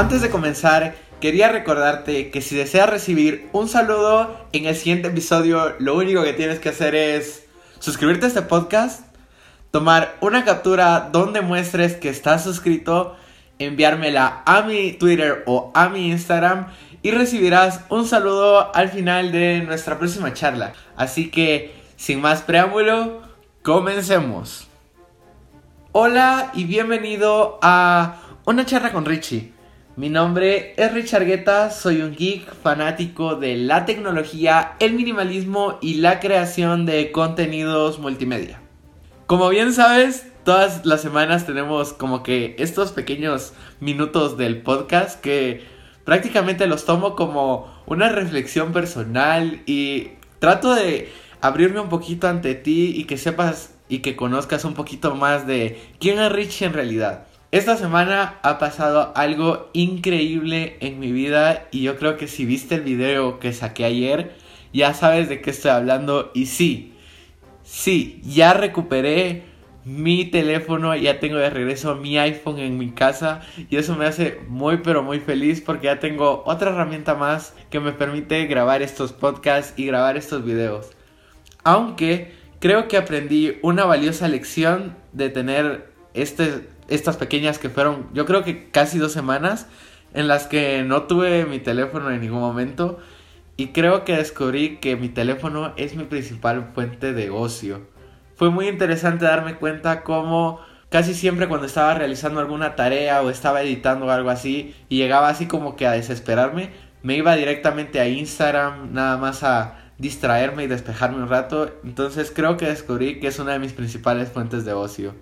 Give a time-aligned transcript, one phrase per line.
[0.00, 5.74] Antes de comenzar, quería recordarte que si deseas recibir un saludo en el siguiente episodio,
[5.78, 7.44] lo único que tienes que hacer es
[7.80, 9.04] suscribirte a este podcast,
[9.70, 13.14] tomar una captura donde muestres que estás suscrito,
[13.58, 16.68] enviármela a mi Twitter o a mi Instagram
[17.02, 20.72] y recibirás un saludo al final de nuestra próxima charla.
[20.96, 23.20] Así que, sin más preámbulo,
[23.62, 24.66] comencemos.
[25.92, 29.59] Hola y bienvenido a una charla con Richie.
[30.00, 35.96] Mi nombre es Richard Guetta, soy un geek fanático de la tecnología, el minimalismo y
[35.96, 38.62] la creación de contenidos multimedia.
[39.26, 45.66] Como bien sabes, todas las semanas tenemos como que estos pequeños minutos del podcast que
[46.06, 51.12] prácticamente los tomo como una reflexión personal y trato de
[51.42, 55.78] abrirme un poquito ante ti y que sepas y que conozcas un poquito más de
[56.00, 57.26] quién es Richie en realidad.
[57.52, 62.76] Esta semana ha pasado algo increíble en mi vida y yo creo que si viste
[62.76, 64.36] el video que saqué ayer,
[64.72, 66.94] ya sabes de qué estoy hablando y sí,
[67.64, 69.42] sí, ya recuperé
[69.84, 74.38] mi teléfono, ya tengo de regreso mi iPhone en mi casa y eso me hace
[74.46, 79.12] muy pero muy feliz porque ya tengo otra herramienta más que me permite grabar estos
[79.12, 80.92] podcasts y grabar estos videos.
[81.64, 88.26] Aunque creo que aprendí una valiosa lección de tener este estas pequeñas que fueron, yo
[88.26, 89.66] creo que casi dos semanas
[90.12, 92.98] en las que no tuve mi teléfono en ningún momento
[93.56, 97.88] y creo que descubrí que mi teléfono es mi principal fuente de ocio.
[98.36, 103.62] Fue muy interesante darme cuenta cómo casi siempre cuando estaba realizando alguna tarea o estaba
[103.62, 106.70] editando algo así y llegaba así como que a desesperarme,
[107.02, 111.70] me iba directamente a Instagram nada más a distraerme y despejarme un rato.
[111.84, 115.14] Entonces creo que descubrí que es una de mis principales fuentes de ocio.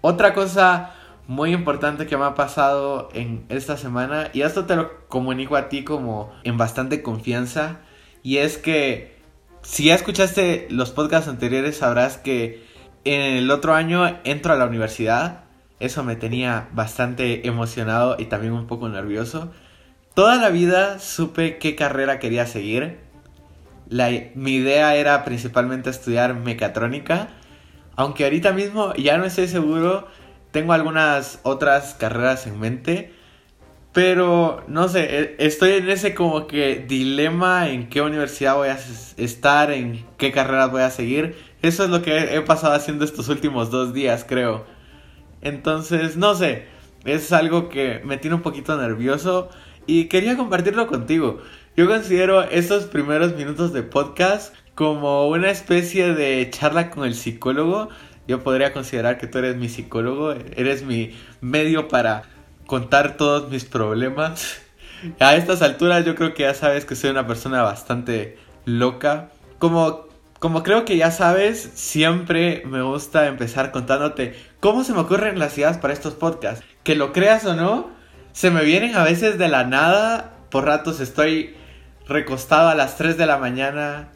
[0.00, 0.94] Otra cosa
[1.30, 5.68] muy importante que me ha pasado en esta semana y esto te lo comunico a
[5.68, 7.82] ti como en bastante confianza
[8.24, 9.16] y es que
[9.62, 12.64] si ya escuchaste los podcasts anteriores sabrás que
[13.04, 15.44] en el otro año entro a la universidad.
[15.78, 19.52] Eso me tenía bastante emocionado y también un poco nervioso.
[20.14, 22.98] Toda la vida supe qué carrera quería seguir.
[23.88, 27.28] La, mi idea era principalmente estudiar mecatrónica.
[27.94, 30.08] Aunque ahorita mismo ya no estoy seguro
[30.52, 33.12] tengo algunas otras carreras en mente.
[33.92, 38.78] Pero no sé, e, estoy en ese como que dilema en qué universidad voy a
[39.16, 41.36] estar, en qué carreras voy a seguir.
[41.62, 44.64] Eso es lo que he pasado haciendo estos últimos dos días, creo.
[45.42, 46.66] Entonces, no sé,
[47.04, 49.50] es algo que me tiene un poquito nervioso
[49.86, 51.40] y quería compartirlo contigo.
[51.76, 57.88] Yo considero estos primeros minutos de podcast como una especie de charla con el psicólogo
[58.30, 62.22] yo podría considerar que tú eres mi psicólogo, eres mi medio para
[62.66, 64.62] contar todos mis problemas.
[65.18, 69.30] A estas alturas yo creo que ya sabes que soy una persona bastante loca.
[69.58, 70.06] Como,
[70.38, 75.58] como creo que ya sabes, siempre me gusta empezar contándote cómo se me ocurren las
[75.58, 76.64] ideas para estos podcasts.
[76.84, 77.90] Que lo creas o no,
[78.30, 80.36] se me vienen a veces de la nada.
[80.50, 81.56] Por ratos estoy
[82.06, 84.10] recostado a las 3 de la mañana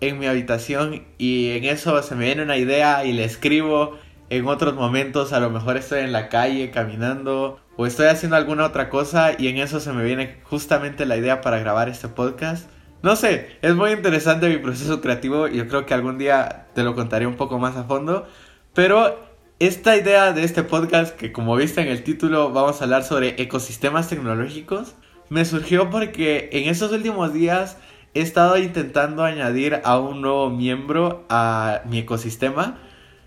[0.00, 3.98] en mi habitación y en eso se me viene una idea y le escribo.
[4.28, 8.64] En otros momentos a lo mejor estoy en la calle caminando o estoy haciendo alguna
[8.64, 12.70] otra cosa y en eso se me viene justamente la idea para grabar este podcast.
[13.02, 16.84] No sé, es muy interesante mi proceso creativo y yo creo que algún día te
[16.84, 18.26] lo contaré un poco más a fondo.
[18.72, 19.18] Pero
[19.58, 23.40] esta idea de este podcast, que como viste en el título vamos a hablar sobre
[23.42, 24.94] ecosistemas tecnológicos,
[25.28, 27.78] me surgió porque en estos últimos días
[28.14, 32.78] he estado intentando añadir a un nuevo miembro a mi ecosistema.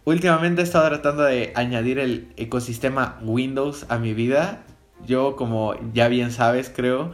[0.06, 4.64] Últimamente he estado tratando de añadir el ecosistema Windows a mi vida.
[5.06, 7.14] Yo, como ya bien sabes, creo,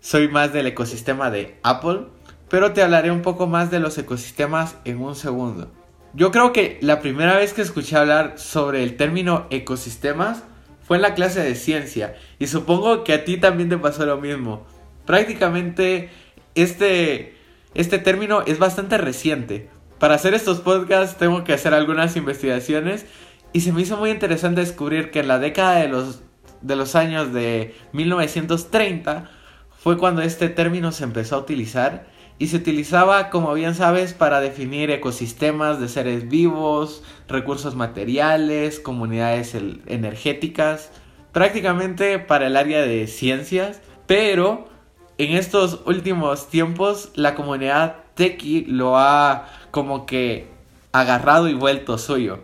[0.00, 2.06] soy más del ecosistema de Apple.
[2.50, 5.70] Pero te hablaré un poco más de los ecosistemas en un segundo.
[6.12, 10.42] Yo creo que la primera vez que escuché hablar sobre el término ecosistemas
[10.82, 12.14] fue en la clase de ciencia.
[12.38, 14.66] Y supongo que a ti también te pasó lo mismo.
[15.06, 16.10] Prácticamente
[16.54, 17.36] este,
[17.74, 19.68] este término es bastante reciente.
[19.98, 23.06] Para hacer estos podcasts tengo que hacer algunas investigaciones
[23.52, 26.22] y se me hizo muy interesante descubrir que en la década de los,
[26.60, 29.30] de los años de 1930
[29.78, 32.06] fue cuando este término se empezó a utilizar
[32.38, 39.54] y se utilizaba, como bien sabes, para definir ecosistemas de seres vivos, recursos materiales, comunidades
[39.86, 40.90] energéticas,
[41.30, 44.71] prácticamente para el área de ciencias, pero
[45.18, 50.48] en estos últimos tiempos la comunidad tequi lo ha como que
[50.92, 52.40] agarrado y vuelto suyo.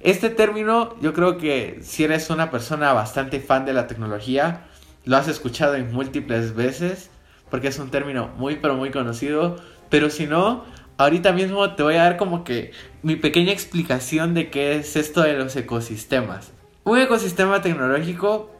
[0.00, 4.66] Este término yo creo que si eres una persona bastante fan de la tecnología,
[5.04, 7.10] lo has escuchado en múltiples veces,
[7.50, 9.56] porque es un término muy pero muy conocido,
[9.90, 10.64] pero si no,
[10.98, 12.72] ahorita mismo te voy a dar como que
[13.02, 16.52] mi pequeña explicación de qué es esto de los ecosistemas.
[16.84, 18.51] Un ecosistema tecnológico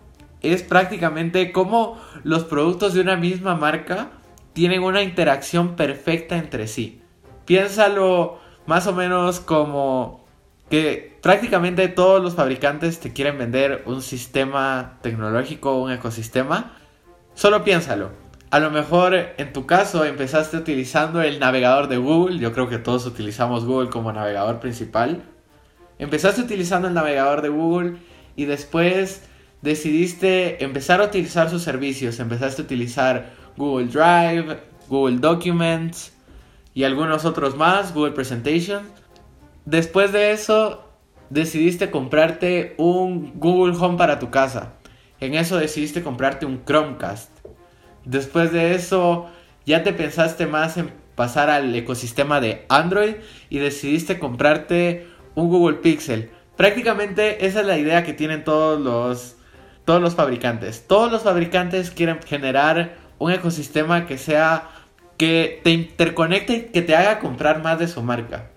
[0.42, 4.10] es prácticamente como los productos de una misma marca
[4.52, 7.00] tienen una interacción perfecta entre sí.
[7.46, 10.24] Piénsalo más o menos como
[10.68, 16.72] que prácticamente todos los fabricantes te quieren vender un sistema tecnológico, un ecosistema.
[17.34, 18.10] Solo piénsalo.
[18.50, 22.38] A lo mejor en tu caso empezaste utilizando el navegador de Google.
[22.38, 25.22] Yo creo que todos utilizamos Google como navegador principal.
[25.98, 27.96] Empezaste utilizando el navegador de Google
[28.36, 29.26] y después
[29.62, 32.20] decidiste empezar a utilizar sus servicios.
[32.20, 36.12] Empezaste a utilizar Google Drive, Google Documents
[36.75, 38.82] y algunos otros más, Google Presentation.
[39.64, 40.85] Después de eso,
[41.31, 44.75] decidiste comprarte un Google Home para tu casa.
[45.20, 47.31] En eso decidiste comprarte un Chromecast.
[48.05, 49.29] Después de eso,
[49.64, 53.14] ya te pensaste más en pasar al ecosistema de Android
[53.49, 55.06] y decidiste comprarte
[55.37, 56.31] un Google Pixel.
[56.56, 59.37] Prácticamente esa es la idea que tienen todos los
[59.84, 60.87] todos los fabricantes.
[60.87, 64.69] Todos los fabricantes quieren generar un ecosistema que sea
[65.17, 68.50] que te interconecte que te haga comprar más de su marca.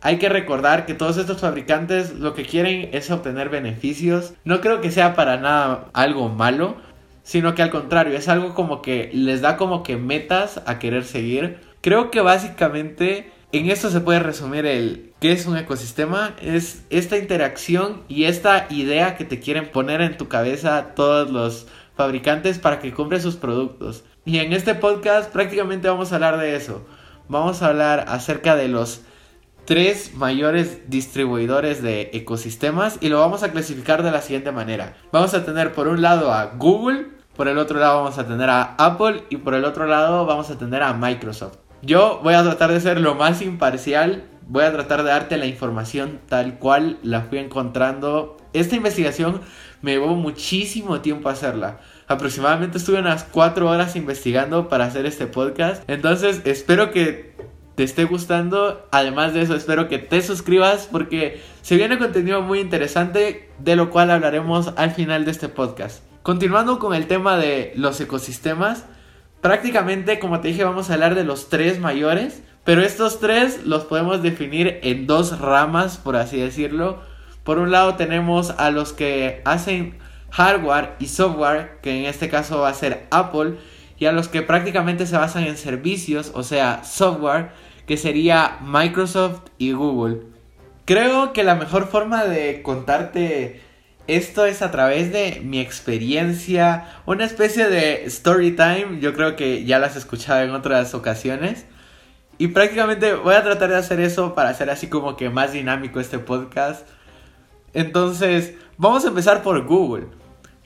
[0.00, 4.34] Hay que recordar que todos estos fabricantes lo que quieren es obtener beneficios.
[4.44, 6.76] No creo que sea para nada algo malo,
[7.22, 11.04] sino que al contrario, es algo como que les da como que metas a querer
[11.04, 11.60] seguir.
[11.80, 17.18] Creo que básicamente en esto se puede resumir el qué es un ecosistema, es esta
[17.18, 22.80] interacción y esta idea que te quieren poner en tu cabeza todos los fabricantes para
[22.80, 24.04] que compres sus productos.
[24.24, 26.86] Y en este podcast prácticamente vamos a hablar de eso.
[27.28, 29.02] Vamos a hablar acerca de los
[29.66, 34.96] tres mayores distribuidores de ecosistemas y lo vamos a clasificar de la siguiente manera.
[35.12, 38.48] Vamos a tener por un lado a Google, por el otro lado vamos a tener
[38.48, 41.58] a Apple y por el otro lado vamos a tener a Microsoft.
[41.84, 45.46] Yo voy a tratar de ser lo más imparcial, voy a tratar de darte la
[45.46, 48.36] información tal cual la fui encontrando.
[48.52, 49.40] Esta investigación
[49.80, 51.80] me llevó muchísimo tiempo hacerla.
[52.06, 55.82] Aproximadamente estuve unas 4 horas investigando para hacer este podcast.
[55.88, 57.34] Entonces espero que
[57.74, 58.86] te esté gustando.
[58.92, 63.90] Además de eso, espero que te suscribas porque se viene contenido muy interesante de lo
[63.90, 66.04] cual hablaremos al final de este podcast.
[66.22, 68.84] Continuando con el tema de los ecosistemas,
[69.42, 73.84] Prácticamente, como te dije, vamos a hablar de los tres mayores, pero estos tres los
[73.84, 77.00] podemos definir en dos ramas, por así decirlo.
[77.42, 79.98] Por un lado tenemos a los que hacen
[80.30, 83.56] hardware y software, que en este caso va a ser Apple,
[83.98, 87.50] y a los que prácticamente se basan en servicios, o sea, software,
[87.88, 90.20] que sería Microsoft y Google.
[90.84, 93.60] Creo que la mejor forma de contarte
[94.06, 99.64] esto es a través de mi experiencia, una especie de story time, yo creo que
[99.64, 101.66] ya las he escuchado en otras ocasiones.
[102.38, 106.00] Y prácticamente voy a tratar de hacer eso para hacer así como que más dinámico
[106.00, 106.88] este podcast.
[107.74, 110.08] Entonces, vamos a empezar por Google.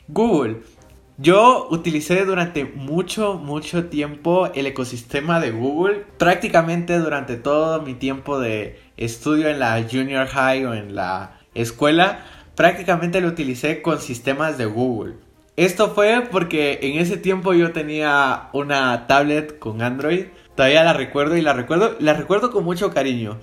[0.08, 0.62] Google.
[1.18, 6.06] Yo utilicé durante mucho, mucho tiempo el ecosistema de Google.
[6.18, 12.24] Prácticamente durante todo mi tiempo de estudio en la junior high o en la escuela
[12.56, 15.14] prácticamente lo utilicé con sistemas de Google.
[15.56, 20.26] Esto fue porque en ese tiempo yo tenía una tablet con Android.
[20.54, 23.38] Todavía la recuerdo y la recuerdo, la recuerdo con mucho cariño.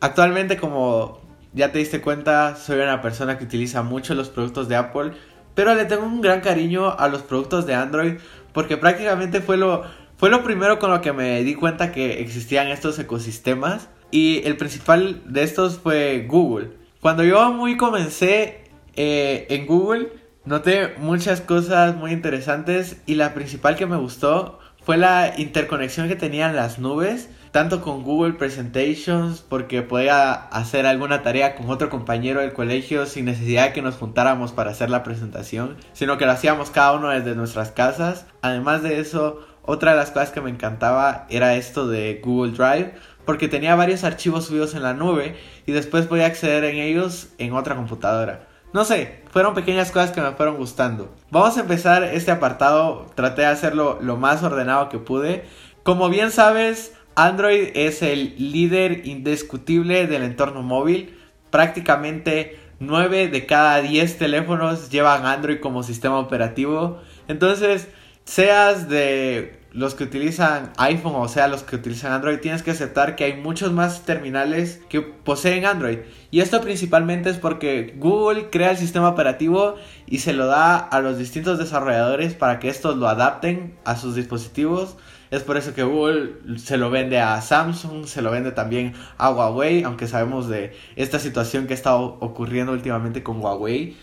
[0.00, 1.20] Actualmente, como
[1.52, 5.12] ya te diste cuenta, soy una persona que utiliza mucho los productos de Apple,
[5.54, 8.14] pero le tengo un gran cariño a los productos de Android
[8.52, 9.84] porque prácticamente fue lo,
[10.18, 14.56] fue lo primero con lo que me di cuenta que existían estos ecosistemas y el
[14.56, 16.75] principal de estos fue Google.
[17.00, 20.08] Cuando yo muy comencé eh, en Google,
[20.44, 26.16] noté muchas cosas muy interesantes y la principal que me gustó fue la interconexión que
[26.16, 32.40] tenían las nubes, tanto con Google Presentations, porque podía hacer alguna tarea con otro compañero
[32.40, 36.32] del colegio sin necesidad de que nos juntáramos para hacer la presentación, sino que lo
[36.32, 38.26] hacíamos cada uno desde nuestras casas.
[38.42, 42.94] Además de eso, otra de las cosas que me encantaba era esto de Google Drive,
[43.26, 47.52] porque tenía varios archivos subidos en la nube y después podía acceder en ellos en
[47.52, 48.48] otra computadora.
[48.72, 51.14] No sé, fueron pequeñas cosas que me fueron gustando.
[51.30, 55.44] Vamos a empezar este apartado, traté de hacerlo lo más ordenado que pude.
[55.82, 61.18] Como bien sabes, Android es el líder indiscutible del entorno móvil.
[61.50, 67.00] Prácticamente 9 de cada 10 teléfonos llevan Android como sistema operativo.
[67.28, 67.88] Entonces,
[68.24, 73.14] seas de los que utilizan iPhone, o sea, los que utilizan Android, tienes que aceptar
[73.14, 75.98] que hay muchos más terminales que poseen Android.
[76.30, 79.74] Y esto principalmente es porque Google crea el sistema operativo
[80.06, 84.14] y se lo da a los distintos desarrolladores para que estos lo adapten a sus
[84.14, 84.96] dispositivos.
[85.30, 89.30] Es por eso que Google se lo vende a Samsung, se lo vende también a
[89.30, 93.94] Huawei, aunque sabemos de esta situación que estado ocurriendo últimamente con Huawei.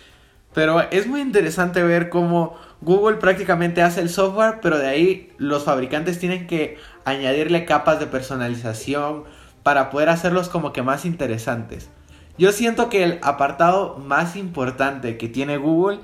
[0.53, 5.63] Pero es muy interesante ver cómo Google prácticamente hace el software, pero de ahí los
[5.63, 9.23] fabricantes tienen que añadirle capas de personalización
[9.63, 11.89] para poder hacerlos como que más interesantes.
[12.37, 15.99] Yo siento que el apartado más importante que tiene Google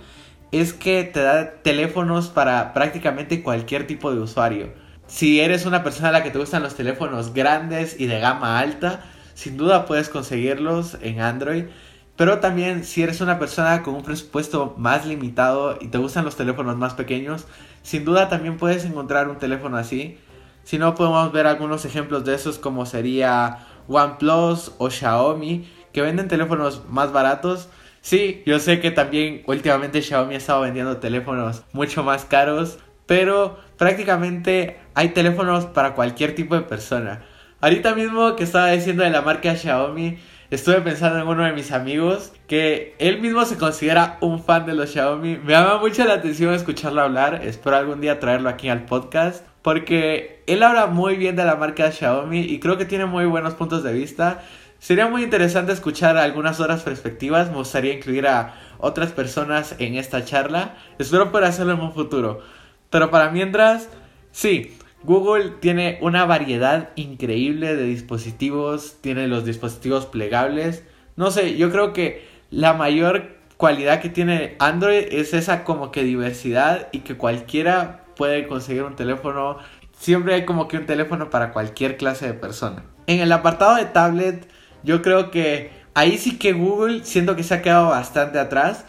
[0.52, 4.70] es que te da teléfonos para prácticamente cualquier tipo de usuario.
[5.08, 8.60] Si eres una persona a la que te gustan los teléfonos grandes y de gama
[8.60, 9.04] alta,
[9.34, 11.66] sin duda puedes conseguirlos en Android.
[12.20, 16.36] Pero también si eres una persona con un presupuesto más limitado y te gustan los
[16.36, 17.48] teléfonos más pequeños,
[17.82, 20.18] sin duda también puedes encontrar un teléfono así.
[20.66, 26.28] Si no, podemos ver algunos ejemplos de esos como sería OnePlus o Xiaomi, que venden
[26.28, 27.70] teléfonos más baratos.
[28.02, 33.60] Sí, yo sé que también últimamente Xiaomi ha estado vendiendo teléfonos mucho más caros, pero
[33.78, 37.22] prácticamente hay teléfonos para cualquier tipo de persona.
[37.62, 40.18] Ahorita mismo que estaba diciendo de la marca Xiaomi,
[40.52, 44.74] estuve pensando en uno de mis amigos que él mismo se considera un fan de
[44.74, 45.38] los Xiaomi.
[45.38, 47.42] Me llama mucho la atención escucharlo hablar.
[47.44, 49.46] Espero algún día traerlo aquí al podcast.
[49.62, 53.54] Porque él habla muy bien de la marca Xiaomi y creo que tiene muy buenos
[53.54, 54.42] puntos de vista.
[54.80, 57.50] Sería muy interesante escuchar algunas otras perspectivas.
[57.50, 60.78] Me gustaría incluir a otras personas en esta charla.
[60.98, 62.42] Espero poder hacerlo en un futuro.
[62.90, 63.90] Pero para mientras,
[64.32, 70.84] sí, Google tiene una variedad increíble de dispositivos, tiene los dispositivos plegables.
[71.16, 76.04] No sé, yo creo que la mayor cualidad que tiene Android es esa como que
[76.04, 79.58] diversidad y que cualquiera puede conseguir un teléfono.
[79.98, 82.84] Siempre hay como que un teléfono para cualquier clase de persona.
[83.08, 84.48] En el apartado de tablet,
[84.84, 88.86] yo creo que ahí sí que Google siento que se ha quedado bastante atrás,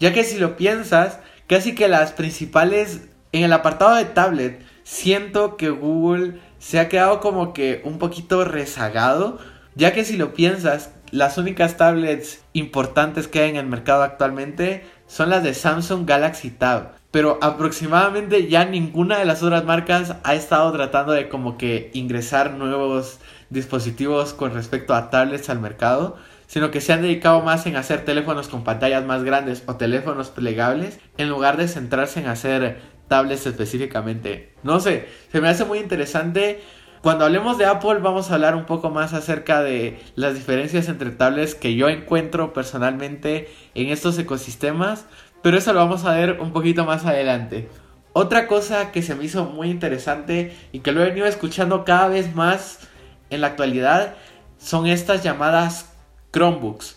[0.00, 5.56] ya que si lo piensas, casi que las principales en el apartado de tablet siento
[5.56, 9.38] que Google se ha quedado como que un poquito rezagado,
[9.74, 14.84] ya que si lo piensas, las únicas tablets importantes que hay en el mercado actualmente
[15.06, 16.92] son las de Samsung Galaxy Tab.
[17.10, 22.52] Pero aproximadamente ya ninguna de las otras marcas ha estado tratando de como que ingresar
[22.52, 23.18] nuevos
[23.50, 28.04] dispositivos con respecto a tablets al mercado, sino que se han dedicado más en hacer
[28.04, 32.80] teléfonos con pantallas más grandes o teléfonos plegables en lugar de centrarse en hacer
[33.12, 34.54] tablets específicamente.
[34.62, 36.62] No sé, se me hace muy interesante.
[37.02, 41.10] Cuando hablemos de Apple vamos a hablar un poco más acerca de las diferencias entre
[41.10, 45.04] tablets que yo encuentro personalmente en estos ecosistemas,
[45.42, 47.68] pero eso lo vamos a ver un poquito más adelante.
[48.14, 52.08] Otra cosa que se me hizo muy interesante y que lo he venido escuchando cada
[52.08, 52.88] vez más
[53.28, 54.14] en la actualidad
[54.56, 55.92] son estas llamadas
[56.32, 56.96] Chromebooks.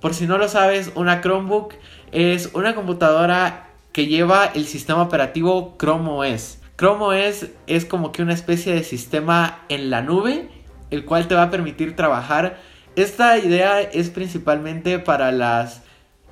[0.00, 1.74] Por si no lo sabes, una Chromebook
[2.12, 6.58] es una computadora que lleva el sistema operativo Chrome OS.
[6.76, 10.48] Chrome OS es como que una especie de sistema en la nube,
[10.90, 12.58] el cual te va a permitir trabajar.
[12.96, 15.82] Esta idea es principalmente para las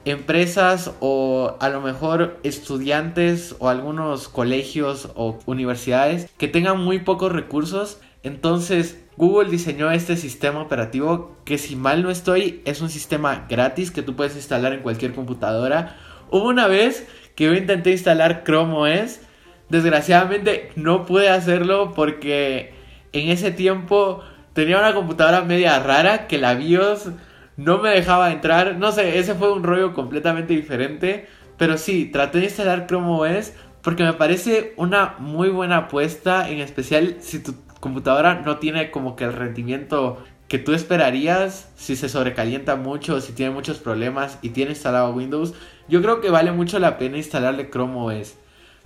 [0.05, 7.33] empresas o a lo mejor estudiantes o algunos colegios o universidades que tengan muy pocos
[7.33, 8.01] recursos.
[8.23, 13.91] Entonces Google diseñó este sistema operativo que si mal no estoy es un sistema gratis
[13.91, 15.97] que tú puedes instalar en cualquier computadora.
[16.31, 17.07] Hubo una vez
[17.39, 19.21] que yo intenté instalar Chrome OS.
[19.69, 22.73] Desgraciadamente no pude hacerlo porque
[23.13, 27.11] en ese tiempo tenía una computadora media rara que la BIOS
[27.57, 28.75] no me dejaba entrar.
[28.75, 31.29] No sé, ese fue un rollo completamente diferente.
[31.57, 33.53] Pero sí, traté de instalar Chrome OS
[33.83, 39.15] porque me parece una muy buena apuesta, en especial si tu computadora no tiene como
[39.15, 44.49] que el rendimiento que tú esperarías si se sobrecalienta mucho si tiene muchos problemas y
[44.49, 45.55] tiene instalado Windows,
[45.89, 48.35] yo creo que vale mucho la pena instalarle Chrome OS.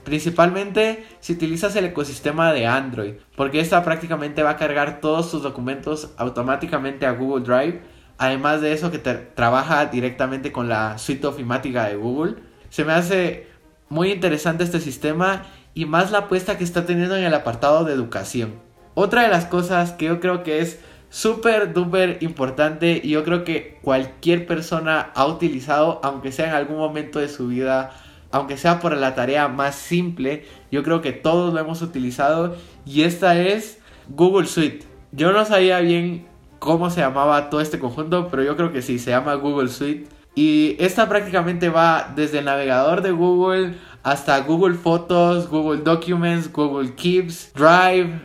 [0.04, 5.42] Principalmente si utilizas el ecosistema de Android, porque esta prácticamente va a cargar todos tus
[5.42, 7.82] documentos automáticamente a Google Drive.
[8.18, 12.36] Además de eso que te trabaja directamente con la suite ofimática de Google.
[12.68, 13.46] Se me hace
[13.88, 15.42] muy interesante este sistema
[15.74, 18.54] y más la apuesta que está teniendo en el apartado de educación.
[18.94, 20.78] Otra de las cosas que yo creo que es
[21.12, 26.78] súper duper importante y yo creo que cualquier persona ha utilizado, aunque sea en algún
[26.78, 27.90] momento de su vida,
[28.30, 33.02] aunque sea por la tarea más simple, yo creo que todos lo hemos utilizado y
[33.02, 33.78] esta es
[34.08, 34.86] Google Suite.
[35.12, 36.26] Yo no sabía bien
[36.58, 40.08] cómo se llamaba todo este conjunto, pero yo creo que sí, se llama Google Suite.
[40.34, 46.94] Y esta prácticamente va desde el navegador de Google hasta Google Fotos, Google Documents, Google
[46.94, 48.18] Keeps, Drive.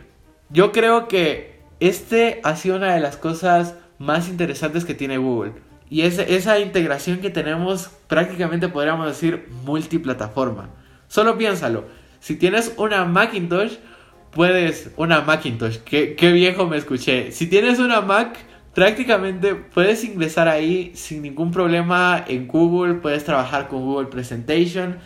[0.48, 1.47] Yo creo que
[1.80, 5.52] este ha sido una de las cosas más interesantes que tiene Google.
[5.90, 10.68] Y es esa integración que tenemos prácticamente podríamos decir multiplataforma.
[11.08, 11.84] Solo piénsalo.
[12.20, 13.74] Si tienes una Macintosh,
[14.30, 14.90] puedes...
[14.96, 17.32] Una Macintosh, qué, qué viejo me escuché.
[17.32, 18.36] Si tienes una Mac,
[18.74, 24.98] prácticamente puedes ingresar ahí sin ningún problema en Google, puedes trabajar con Google Presentation.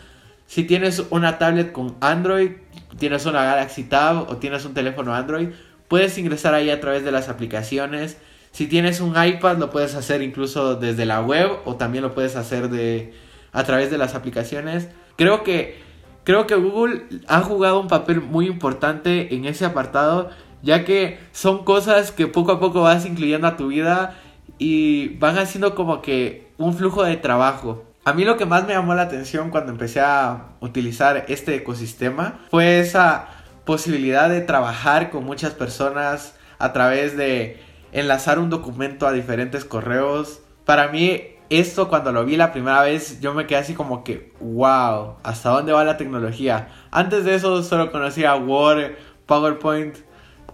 [0.46, 2.50] Si tienes una tablet con Android,
[2.98, 5.48] tienes una Galaxy Tab o tienes un teléfono Android,
[5.92, 8.16] puedes ingresar ahí a través de las aplicaciones.
[8.50, 12.34] Si tienes un iPad, lo puedes hacer incluso desde la web o también lo puedes
[12.34, 13.12] hacer de
[13.52, 14.88] a través de las aplicaciones.
[15.16, 15.82] Creo que
[16.24, 20.30] creo que Google ha jugado un papel muy importante en ese apartado
[20.62, 24.18] ya que son cosas que poco a poco vas incluyendo a tu vida
[24.56, 27.84] y van haciendo como que un flujo de trabajo.
[28.06, 32.40] A mí lo que más me llamó la atención cuando empecé a utilizar este ecosistema
[32.50, 37.60] fue esa posibilidad de trabajar con muchas personas a través de
[37.92, 40.40] enlazar un documento a diferentes correos.
[40.64, 44.32] Para mí esto cuando lo vi la primera vez yo me quedé así como que
[44.40, 46.68] wow, ¿hasta dónde va la tecnología?
[46.90, 48.92] Antes de eso solo conocía Word,
[49.26, 49.96] PowerPoint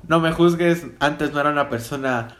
[0.06, 2.36] no me juzgues, antes no era una persona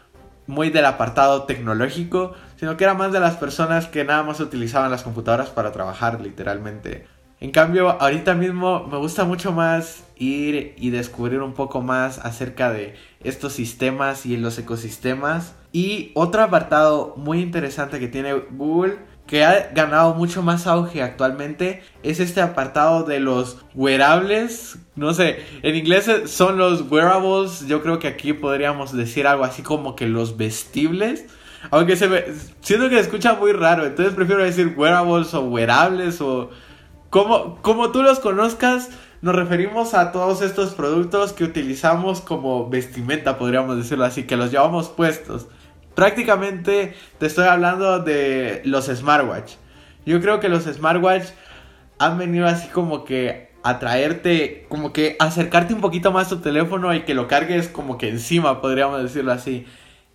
[0.47, 4.89] muy del apartado tecnológico, sino que era más de las personas que nada más utilizaban
[4.89, 7.05] las computadoras para trabajar literalmente.
[7.41, 12.71] En cambio, ahorita mismo me gusta mucho más ir y descubrir un poco más acerca
[12.71, 15.55] de estos sistemas y los ecosistemas.
[15.71, 18.97] Y otro apartado muy interesante que tiene Google
[19.29, 24.79] que ha ganado mucho más auge actualmente es este apartado de los wearables.
[24.95, 27.67] No sé, en inglés son los wearables.
[27.67, 31.25] Yo creo que aquí podríamos decir algo así como que los vestibles.
[31.69, 32.23] Aunque se me,
[32.61, 36.49] siento que se escucha muy raro, entonces prefiero decir wearables o wearables o
[37.09, 38.89] como, como tú los conozcas.
[39.21, 44.49] Nos referimos a todos estos productos que utilizamos como vestimenta, podríamos decirlo así, que los
[44.51, 45.47] llevamos puestos.
[45.93, 49.55] Prácticamente te estoy hablando de los smartwatch.
[50.05, 51.25] Yo creo que los smartwatch
[51.97, 56.37] han venido así como que a traerte, como que acercarte un poquito más a tu
[56.37, 59.65] teléfono y que lo cargues como que encima, podríamos decirlo así.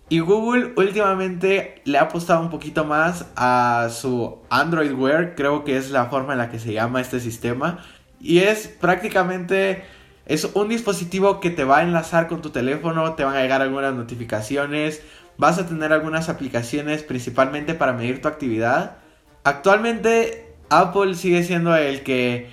[0.07, 5.77] Y Google últimamente le ha apostado un poquito más a su Android Wear, creo que
[5.77, 7.83] es la forma en la que se llama este sistema.
[8.19, 9.83] Y es prácticamente,
[10.27, 13.63] es un dispositivo que te va a enlazar con tu teléfono, te van a llegar
[13.63, 15.01] algunas notificaciones,
[15.37, 18.97] vas a tener algunas aplicaciones principalmente para medir tu actividad.
[19.43, 22.49] Actualmente Apple sigue siendo el que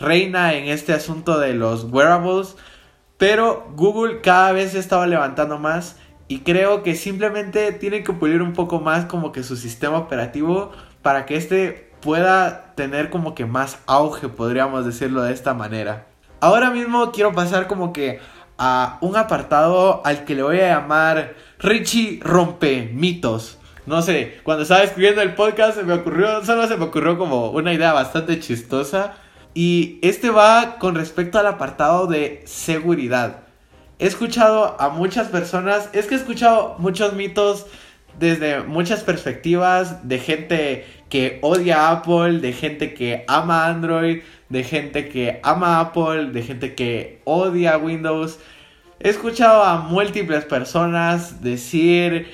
[0.00, 2.56] reina en este asunto de los wearables,
[3.18, 5.96] pero Google cada vez se estaba levantando más
[6.28, 10.72] y creo que simplemente tienen que pulir un poco más como que su sistema operativo
[11.02, 16.06] para que este pueda tener como que más auge, podríamos decirlo de esta manera.
[16.40, 18.20] Ahora mismo quiero pasar como que
[18.58, 23.58] a un apartado al que le voy a llamar Richie rompe mitos.
[23.86, 27.50] No sé, cuando estaba escribiendo el podcast se me ocurrió, solo se me ocurrió como
[27.50, 29.14] una idea bastante chistosa.
[29.54, 33.43] Y este va con respecto al apartado de seguridad.
[34.04, 37.64] He escuchado a muchas personas, es que he escuchado muchos mitos
[38.18, 45.08] desde muchas perspectivas de gente que odia Apple, de gente que ama Android, de gente
[45.08, 48.38] que ama Apple, de gente que odia Windows.
[49.00, 52.28] He escuchado a múltiples personas decir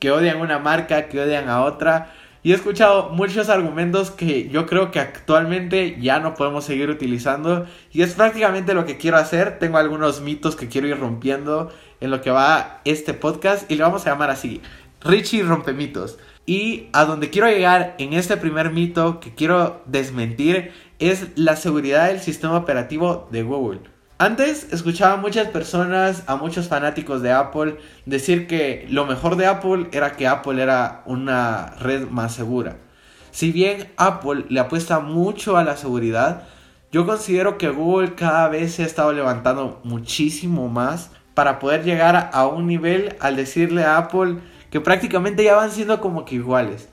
[0.00, 2.10] que odian una marca, que odian a otra.
[2.44, 7.66] Y he escuchado muchos argumentos que yo creo que actualmente ya no podemos seguir utilizando.
[7.92, 9.60] Y es prácticamente lo que quiero hacer.
[9.60, 13.70] Tengo algunos mitos que quiero ir rompiendo en lo que va este podcast.
[13.70, 14.60] Y lo vamos a llamar así.
[15.02, 16.18] Richie rompe mitos.
[16.44, 22.08] Y a donde quiero llegar en este primer mito que quiero desmentir es la seguridad
[22.08, 23.91] del sistema operativo de Google.
[24.22, 29.46] Antes escuchaba a muchas personas, a muchos fanáticos de Apple, decir que lo mejor de
[29.46, 32.76] Apple era que Apple era una red más segura.
[33.32, 36.44] Si bien Apple le apuesta mucho a la seguridad,
[36.92, 42.30] yo considero que Google cada vez se ha estado levantando muchísimo más para poder llegar
[42.32, 44.36] a un nivel al decirle a Apple
[44.70, 46.88] que prácticamente ya van siendo como que iguales.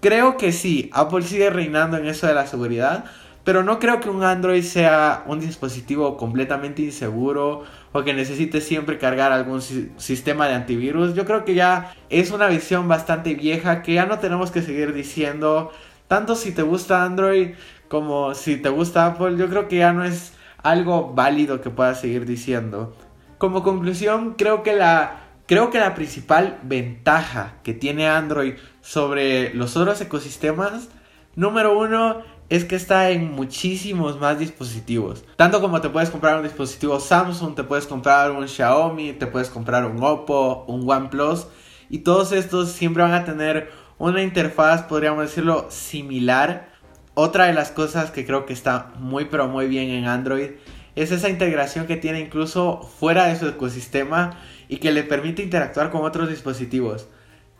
[0.00, 3.04] Creo que sí, Apple sigue reinando en eso de la seguridad,
[3.44, 8.98] pero no creo que un Android sea un dispositivo completamente inseguro o que necesite siempre
[8.98, 11.14] cargar algún sistema de antivirus.
[11.14, 14.92] Yo creo que ya es una visión bastante vieja que ya no tenemos que seguir
[14.92, 15.72] diciendo,
[16.08, 17.54] tanto si te gusta Android
[17.88, 22.00] como si te gusta Apple, yo creo que ya no es algo válido que puedas
[22.00, 22.96] seguir diciendo.
[23.38, 29.76] Como conclusión, creo que la Creo que la principal ventaja que tiene Android sobre los
[29.76, 30.88] otros ecosistemas,
[31.34, 35.24] número uno, es que está en muchísimos más dispositivos.
[35.36, 39.48] Tanto como te puedes comprar un dispositivo Samsung, te puedes comprar un Xiaomi, te puedes
[39.48, 41.46] comprar un Oppo, un OnePlus.
[41.88, 46.68] Y todos estos siempre van a tener una interfaz, podríamos decirlo, similar.
[47.14, 50.50] Otra de las cosas que creo que está muy pero muy bien en Android
[50.94, 54.36] es esa integración que tiene incluso fuera de su ecosistema
[54.68, 57.08] y que le permite interactuar con otros dispositivos.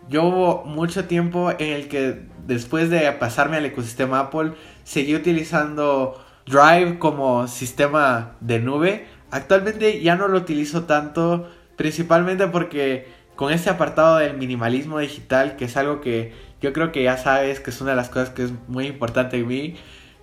[0.08, 4.52] Yo hubo mucho tiempo en el que después de pasarme al ecosistema Apple,
[4.84, 9.06] seguí utilizando Drive como sistema de nube.
[9.30, 15.66] Actualmente ya no lo utilizo tanto, principalmente porque con este apartado del minimalismo digital, que
[15.66, 18.44] es algo que yo creo que ya sabes que es una de las cosas que
[18.44, 19.76] es muy importante en mí.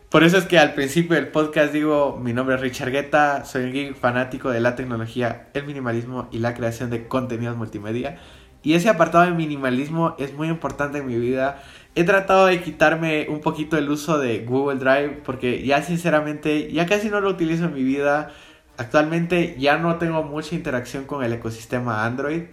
[0.10, 3.90] Por eso es que al principio del podcast digo, mi nombre es Richard Guetta, soy
[3.90, 8.18] un fanático de la tecnología, el minimalismo y la creación de contenidos multimedia.
[8.62, 11.64] Y ese apartado de minimalismo es muy importante en mi vida.
[11.96, 16.86] He tratado de quitarme un poquito el uso de Google Drive porque ya sinceramente ya
[16.86, 18.32] casi no lo utilizo en mi vida.
[18.78, 22.44] Actualmente ya no tengo mucha interacción con el ecosistema Android.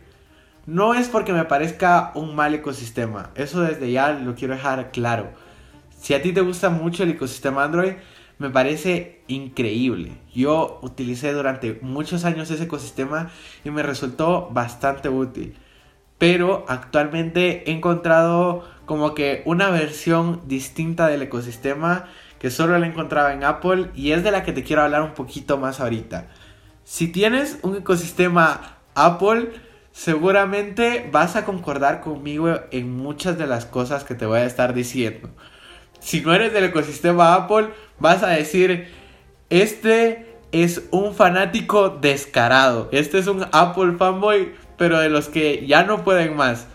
[0.66, 5.30] No es porque me parezca un mal ecosistema, eso desde ya lo quiero dejar claro.
[6.00, 7.92] Si a ti te gusta mucho el ecosistema Android,
[8.38, 10.18] me parece increíble.
[10.34, 13.30] Yo utilicé durante muchos años ese ecosistema
[13.64, 15.56] y me resultó bastante útil
[16.18, 22.06] pero actualmente he encontrado como que una versión distinta del ecosistema
[22.38, 25.14] que solo la encontraba en Apple y es de la que te quiero hablar un
[25.14, 26.28] poquito más ahorita.
[26.84, 29.50] Si tienes un ecosistema Apple,
[29.92, 34.74] seguramente vas a concordar conmigo en muchas de las cosas que te voy a estar
[34.74, 35.30] diciendo.
[35.98, 38.92] Si no eres del ecosistema Apple, vas a decir,
[39.50, 45.84] este es un fanático descarado, este es un Apple fanboy pero de los que ya
[45.84, 46.66] no pueden más.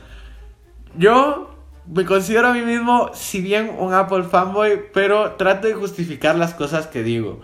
[0.98, 1.56] Yo
[1.88, 6.54] me considero a mí mismo, si bien un Apple fanboy, pero trato de justificar las
[6.54, 7.42] cosas que digo.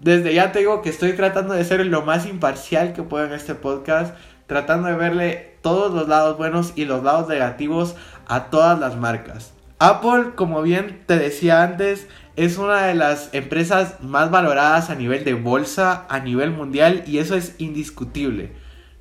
[0.00, 3.32] Desde ya te digo que estoy tratando de ser lo más imparcial que puedo en
[3.32, 8.78] este podcast, tratando de verle todos los lados buenos y los lados negativos a todas
[8.78, 9.52] las marcas.
[9.80, 15.24] Apple, como bien te decía antes, es una de las empresas más valoradas a nivel
[15.24, 18.52] de bolsa, a nivel mundial, y eso es indiscutible.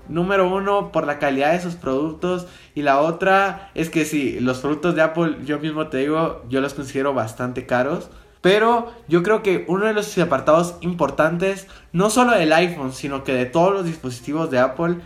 [0.09, 2.47] Número uno, por la calidad de sus productos.
[2.75, 6.61] Y la otra es que sí, los productos de Apple, yo mismo te digo, yo
[6.61, 8.09] los considero bastante caros.
[8.41, 13.33] Pero yo creo que uno de los apartados importantes, no solo del iPhone, sino que
[13.33, 14.97] de todos los dispositivos de Apple,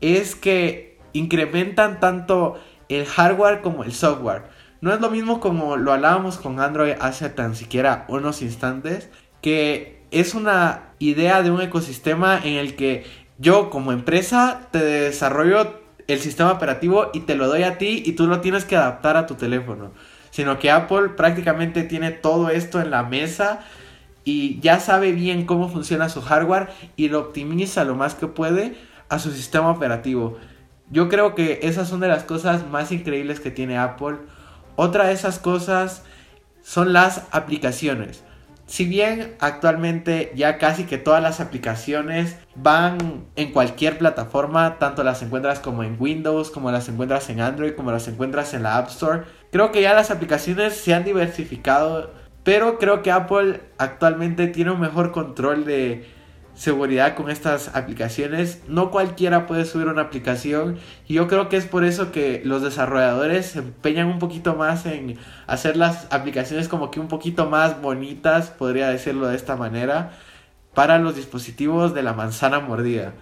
[0.00, 4.44] es que incrementan tanto el hardware como el software.
[4.80, 9.10] No es lo mismo como lo hablábamos con Android hace tan siquiera unos instantes,
[9.42, 13.04] que es una idea de un ecosistema en el que
[13.38, 18.12] yo como empresa te desarrollo el sistema operativo y te lo doy a ti y
[18.12, 19.92] tú lo tienes que adaptar a tu teléfono.
[20.30, 23.60] Sino que Apple prácticamente tiene todo esto en la mesa
[24.24, 28.76] y ya sabe bien cómo funciona su hardware y lo optimiza lo más que puede
[29.08, 30.38] a su sistema operativo.
[30.90, 34.16] Yo creo que esas son de las cosas más increíbles que tiene Apple.
[34.76, 36.02] Otra de esas cosas
[36.62, 38.24] son las aplicaciones.
[38.68, 45.22] Si bien actualmente ya casi que todas las aplicaciones van en cualquier plataforma, tanto las
[45.22, 48.88] encuentras como en Windows, como las encuentras en Android, como las encuentras en la App
[48.88, 52.12] Store, creo que ya las aplicaciones se han diversificado,
[52.44, 56.06] pero creo que Apple actualmente tiene un mejor control de,
[56.58, 58.62] seguridad con estas aplicaciones.
[58.66, 62.62] No cualquiera puede subir una aplicación y yo creo que es por eso que los
[62.62, 65.16] desarrolladores se empeñan un poquito más en
[65.46, 70.10] hacer las aplicaciones como que un poquito más bonitas, podría decirlo de esta manera,
[70.74, 73.12] para los dispositivos de la manzana mordida.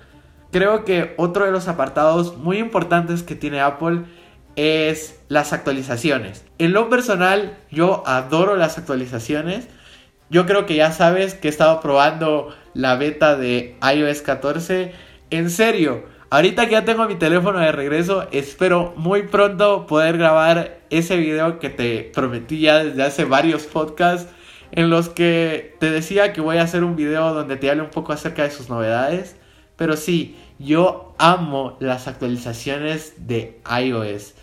[0.50, 4.04] Creo que otro de los apartados muy importantes que tiene Apple
[4.56, 6.46] es las actualizaciones.
[6.56, 9.68] En lo personal, yo adoro las actualizaciones
[10.28, 14.92] yo creo que ya sabes que he estado probando la beta de iOS 14.
[15.30, 20.80] En serio, ahorita que ya tengo mi teléfono de regreso, espero muy pronto poder grabar
[20.90, 24.30] ese video que te prometí ya desde hace varios podcasts.
[24.72, 27.90] En los que te decía que voy a hacer un video donde te hable un
[27.90, 29.36] poco acerca de sus novedades.
[29.76, 34.34] Pero sí, yo amo las actualizaciones de iOS.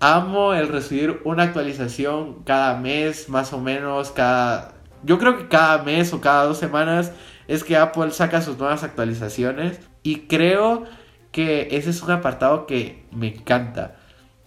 [0.00, 5.82] Amo el recibir una actualización cada mes, más o menos, cada yo creo que cada
[5.82, 7.12] mes o cada dos semanas
[7.50, 10.84] es que Apple saca sus nuevas actualizaciones y creo
[11.32, 13.96] que ese es un apartado que me encanta.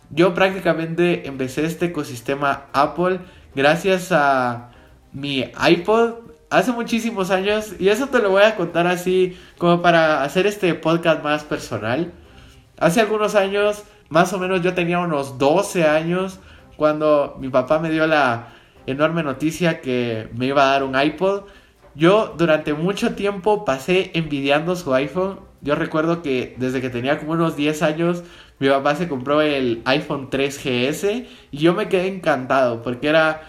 [0.10, 3.20] Yo prácticamente empecé este ecosistema Apple
[3.54, 4.72] gracias a
[5.12, 6.14] mi iPod
[6.50, 10.74] hace muchísimos años y eso te lo voy a contar así como para hacer este
[10.74, 12.14] podcast más personal.
[12.78, 16.40] Hace algunos años, más o menos yo tenía unos 12 años
[16.78, 18.48] cuando mi papá me dio la
[18.86, 21.44] enorme noticia que me iba a dar un iPod.
[21.96, 25.40] Yo durante mucho tiempo pasé envidiando su iPhone.
[25.62, 28.24] Yo recuerdo que desde que tenía como unos 10 años,
[28.60, 33.42] mi papá se compró el iPhone 3GS y yo me quedé encantado porque era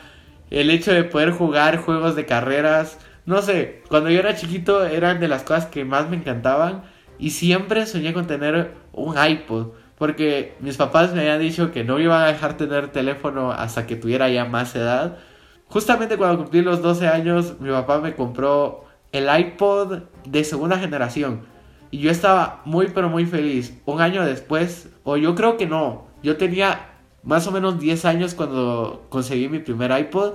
[0.50, 2.98] el hecho de poder jugar juegos de carreras.
[3.26, 6.83] No sé, cuando yo era chiquito eran de las cosas que más me encantaban
[7.18, 9.68] y siempre soñé con tener un iPod.
[9.96, 13.96] Porque mis papás me habían dicho que no iban a dejar tener teléfono hasta que
[13.96, 15.18] tuviera ya más edad.
[15.74, 21.40] Justamente cuando cumplí los 12 años, mi papá me compró el iPod de segunda generación.
[21.90, 23.76] Y yo estaba muy pero muy feliz.
[23.84, 26.92] Un año después, o yo creo que no, yo tenía
[27.24, 30.34] más o menos 10 años cuando conseguí mi primer iPod.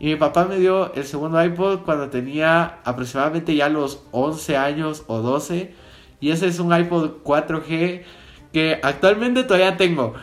[0.00, 5.04] Y mi papá me dio el segundo iPod cuando tenía aproximadamente ya los 11 años
[5.06, 5.72] o 12.
[6.18, 8.02] Y ese es un iPod 4G
[8.52, 10.14] que actualmente todavía tengo.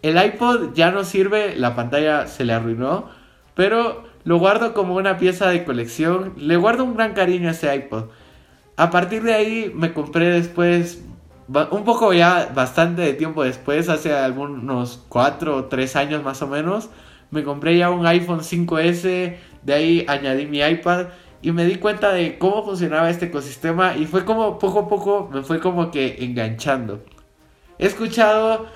[0.00, 3.20] El iPod ya no sirve, la pantalla se le arruinó,
[3.56, 6.34] pero lo guardo como una pieza de colección.
[6.36, 8.04] Le guardo un gran cariño a ese iPod.
[8.76, 11.02] A partir de ahí me compré después,
[11.70, 16.46] un poco ya bastante de tiempo después, hace algunos 4 o 3 años más o
[16.46, 16.88] menos,
[17.30, 21.08] me compré ya un iPhone 5S, de ahí añadí mi iPad
[21.42, 25.28] y me di cuenta de cómo funcionaba este ecosistema y fue como poco a poco
[25.32, 27.04] me fue como que enganchando.
[27.78, 28.66] He escuchado,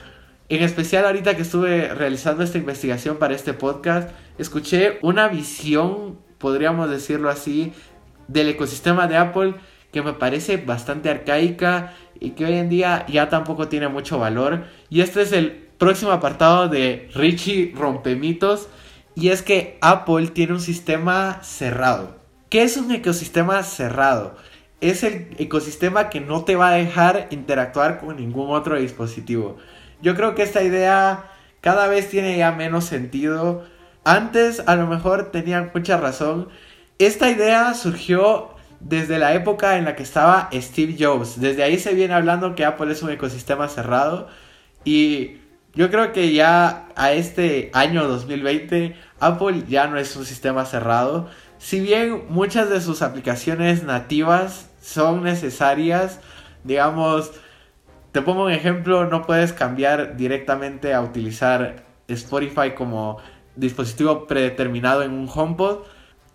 [0.49, 6.91] en especial ahorita que estuve realizando esta investigación para este podcast, escuché una visión, podríamos
[6.91, 7.73] decirlo así,
[8.29, 9.55] del ecosistema de Apple
[9.93, 14.65] que me parece bastante arcaica y que hoy en día ya tampoco tiene mucho valor.
[14.91, 18.69] Y este es el próximo apartado de Richie Rompemitos.
[19.15, 22.17] Y es que Apple tiene un sistema cerrado.
[22.51, 24.37] ¿Qué es un ecosistema cerrado?
[24.81, 29.57] es el ecosistema que no te va a dejar interactuar con ningún otro dispositivo.
[30.03, 33.65] Yo creo que esta idea cada vez tiene ya menos sentido.
[34.07, 36.49] Antes a lo mejor tenían mucha razón.
[36.99, 41.41] Esta idea surgió desde la época en la que estaba Steve Jobs.
[41.41, 44.29] Desde ahí se viene hablando que Apple es un ecosistema cerrado.
[44.85, 45.39] Y
[45.75, 51.29] yo creo que ya a este año 2020 Apple ya no es un sistema cerrado
[51.59, 56.21] si bien muchas de sus aplicaciones nativas son necesarias,
[56.65, 57.33] digamos,
[58.13, 63.19] te pongo un ejemplo, no puedes cambiar directamente a utilizar Spotify como
[63.57, 65.79] dispositivo predeterminado en un HomePod.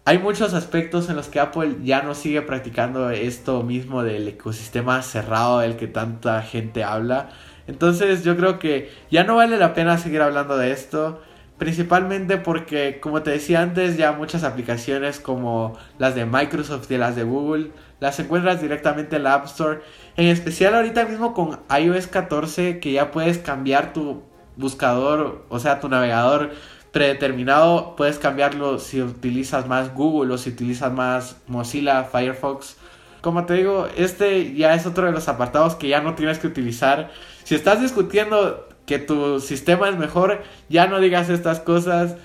[0.03, 5.01] Hay muchos aspectos en los que Apple ya no sigue practicando esto mismo del ecosistema
[5.03, 7.29] cerrado del que tanta gente habla.
[7.67, 11.21] Entonces yo creo que ya no vale la pena seguir hablando de esto.
[11.57, 17.15] Principalmente porque, como te decía antes, ya muchas aplicaciones como las de Microsoft y las
[17.15, 17.69] de Google
[18.01, 19.81] las encuentras directamente en la App Store.
[20.17, 24.23] En especial ahorita mismo con iOS 14 que ya puedes cambiar tu
[24.57, 26.51] buscador, o sea, tu navegador
[26.91, 27.95] predeterminado.
[27.95, 32.77] Puedes cambiarlo si utilizas más Google o si utilizas más Mozilla, Firefox.
[33.21, 36.47] Como te digo, este ya es otro de los apartados que ya no tienes que
[36.47, 37.11] utilizar.
[37.43, 42.15] Si estás discutiendo que tu sistema es mejor, ya no digas estas cosas.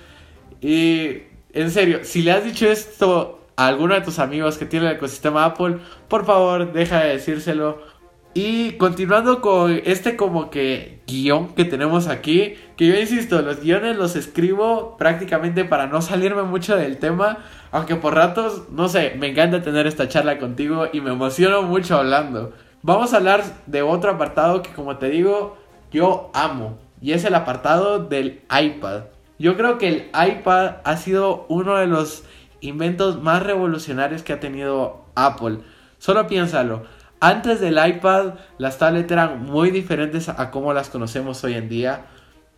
[0.59, 4.87] Y en serio, si le has dicho esto a alguno de tus amigos que tiene
[4.87, 5.77] el ecosistema Apple,
[6.07, 7.96] por favor, deja de decírselo.
[8.39, 13.97] Y continuando con este como que guion que tenemos aquí, que yo insisto, los guiones
[13.97, 17.39] los escribo prácticamente para no salirme mucho del tema,
[17.71, 21.97] aunque por ratos, no sé, me encanta tener esta charla contigo y me emociono mucho
[21.97, 22.53] hablando.
[22.83, 25.57] Vamos a hablar de otro apartado que como te digo,
[25.91, 29.05] yo amo y es el apartado del iPad.
[29.39, 32.23] Yo creo que el iPad ha sido uno de los
[32.61, 35.57] inventos más revolucionarios que ha tenido Apple.
[35.97, 36.83] Solo piénsalo.
[37.19, 42.05] Antes del iPad, las tablets eran muy diferentes a como las conocemos hoy en día.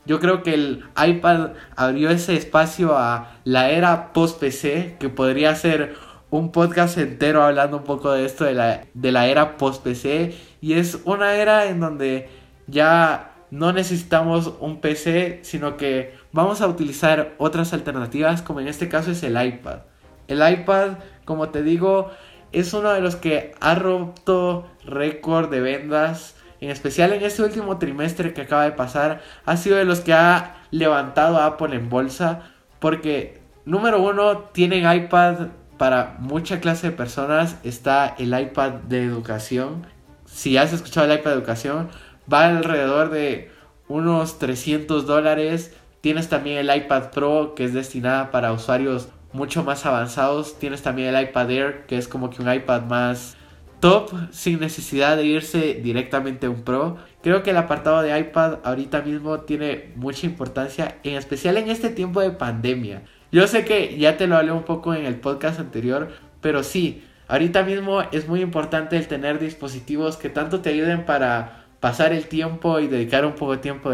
[0.05, 5.95] Yo creo que el iPad abrió ese espacio a la era post-PC, que podría ser
[6.29, 10.35] un podcast entero hablando un poco de esto de la, de la era post-PC.
[10.59, 12.29] Y es una era en donde
[12.67, 18.89] ya no necesitamos un PC, sino que vamos a utilizar otras alternativas, como en este
[18.89, 19.79] caso es el iPad.
[20.27, 22.11] El iPad, como te digo,
[22.51, 27.77] es uno de los que ha roto récord de vendas, en especial en este último
[27.77, 31.89] trimestre que acaba de pasar, ha sido de los que ha levantado a Apple en
[31.89, 39.03] bolsa, porque número uno, tienen iPad para mucha clase de personas, está el iPad de
[39.03, 39.87] educación.
[40.25, 41.89] Si has escuchado el iPad de educación,
[42.31, 43.51] va alrededor de
[43.87, 45.73] unos 300 dólares.
[46.01, 50.57] Tienes también el iPad Pro que es destinada para usuarios mucho más avanzados.
[50.59, 53.37] Tienes también el iPad Air que es como que un iPad más
[53.79, 56.97] top sin necesidad de irse directamente a un Pro.
[57.21, 61.89] Creo que el apartado de iPad ahorita mismo tiene mucha importancia, en especial en este
[61.89, 63.03] tiempo de pandemia.
[63.31, 66.09] Yo sé que ya te lo hablé un poco en el podcast anterior,
[66.41, 71.65] pero sí, ahorita mismo es muy importante el tener dispositivos que tanto te ayuden para
[71.79, 73.91] pasar el tiempo y dedicar un poco de tiempo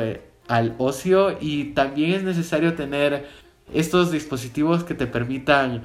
[0.47, 3.27] al ocio y también es necesario tener
[3.73, 5.83] estos dispositivos que te permitan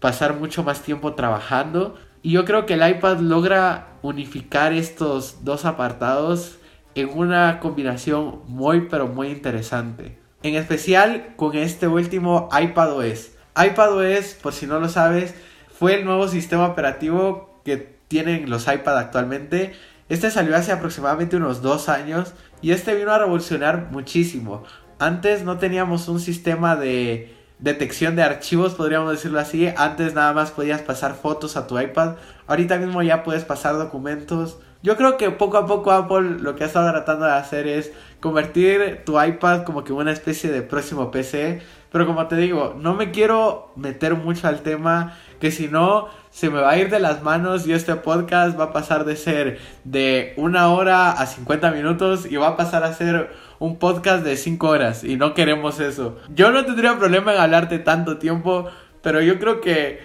[0.00, 5.64] pasar mucho más tiempo trabajando y yo creo que el iPad logra unificar estos dos
[5.64, 6.58] apartados
[6.94, 10.18] en una combinación muy pero muy interesante.
[10.42, 13.30] En especial con este último iPadOS.
[13.56, 15.34] iPadOS, por si no lo sabes,
[15.68, 19.74] fue el nuevo sistema operativo que tienen los iPad actualmente.
[20.08, 24.64] Este salió hace aproximadamente unos dos años y este vino a revolucionar muchísimo.
[25.00, 29.68] Antes no teníamos un sistema de detección de archivos, podríamos decirlo así.
[29.76, 32.16] Antes nada más podías pasar fotos a tu iPad.
[32.48, 34.58] Ahorita mismo ya puedes pasar documentos.
[34.82, 37.92] Yo creo que poco a poco Apple lo que ha estado tratando de hacer es
[38.20, 41.62] convertir tu iPad como que una especie de próximo PC.
[41.90, 46.50] Pero como te digo, no me quiero meter mucho al tema, que si no se
[46.50, 49.58] me va a ir de las manos y este podcast va a pasar de ser
[49.84, 54.36] de una hora a 50 minutos y va a pasar a ser un podcast de
[54.36, 56.16] 5 horas y no queremos eso.
[56.34, 58.68] Yo no tendría problema en hablarte tanto tiempo,
[59.02, 60.00] pero yo creo que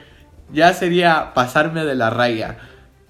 [0.51, 2.57] ya sería pasarme de la raya.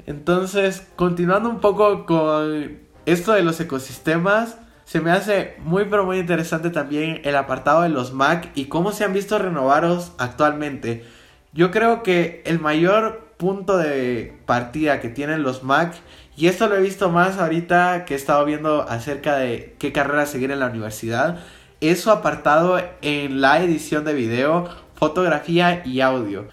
[0.06, 6.20] Entonces, continuando un poco con esto de los ecosistemas, se me hace muy pero muy
[6.20, 11.06] interesante también el apartado de los Mac y cómo se han visto renovados actualmente.
[11.54, 15.94] Yo creo que el mayor punto de partida que tienen los Mac
[16.36, 20.26] y esto lo he visto más ahorita que he estado viendo acerca de qué carrera
[20.26, 21.40] seguir en la universidad.
[21.80, 26.48] Es su apartado en la edición de video, fotografía y audio.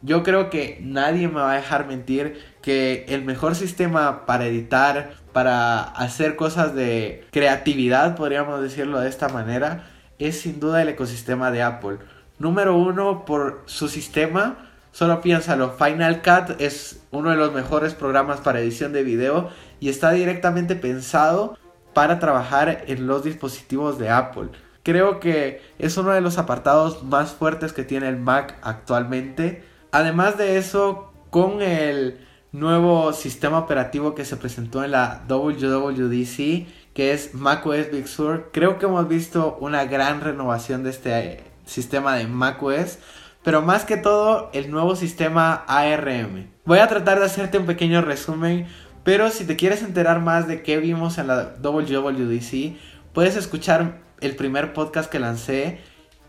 [0.00, 5.14] Yo creo que nadie me va a dejar mentir que el mejor sistema para editar,
[5.32, 11.50] para hacer cosas de creatividad, podríamos decirlo de esta manera, es sin duda el ecosistema
[11.50, 11.98] de Apple.
[12.38, 14.65] Número uno por su sistema
[14.96, 19.90] Solo piénsalo, Final Cut es uno de los mejores programas para edición de video y
[19.90, 21.58] está directamente pensado
[21.92, 24.48] para trabajar en los dispositivos de Apple.
[24.82, 29.62] Creo que es uno de los apartados más fuertes que tiene el Mac actualmente.
[29.92, 37.12] Además de eso, con el nuevo sistema operativo que se presentó en la WWDC, que
[37.12, 42.26] es macOS Big Sur, creo que hemos visto una gran renovación de este sistema de
[42.28, 42.98] macOS
[43.46, 46.48] pero más que todo el nuevo sistema ARM.
[46.64, 48.66] Voy a tratar de hacerte un pequeño resumen,
[49.04, 52.76] pero si te quieres enterar más de qué vimos en la WWDC,
[53.12, 55.78] puedes escuchar el primer podcast que lancé,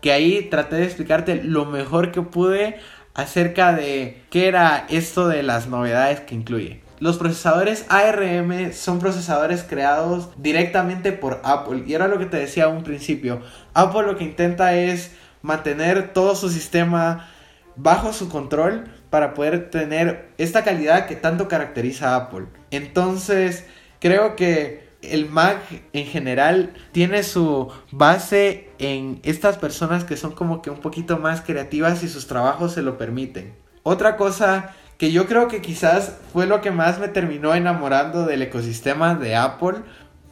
[0.00, 2.76] que ahí traté de explicarte lo mejor que pude
[3.14, 6.82] acerca de qué era esto de las novedades que incluye.
[7.00, 11.82] Los procesadores ARM son procesadores creados directamente por Apple.
[11.84, 13.40] Y era lo que te decía a un principio.
[13.74, 17.28] Apple lo que intenta es mantener todo su sistema
[17.76, 22.46] bajo su control para poder tener esta calidad que tanto caracteriza a Apple.
[22.70, 23.64] Entonces,
[24.00, 25.60] creo que el Mac
[25.92, 31.40] en general tiene su base en estas personas que son como que un poquito más
[31.40, 33.54] creativas y sus trabajos se lo permiten.
[33.84, 38.42] Otra cosa que yo creo que quizás fue lo que más me terminó enamorando del
[38.42, 39.78] ecosistema de Apple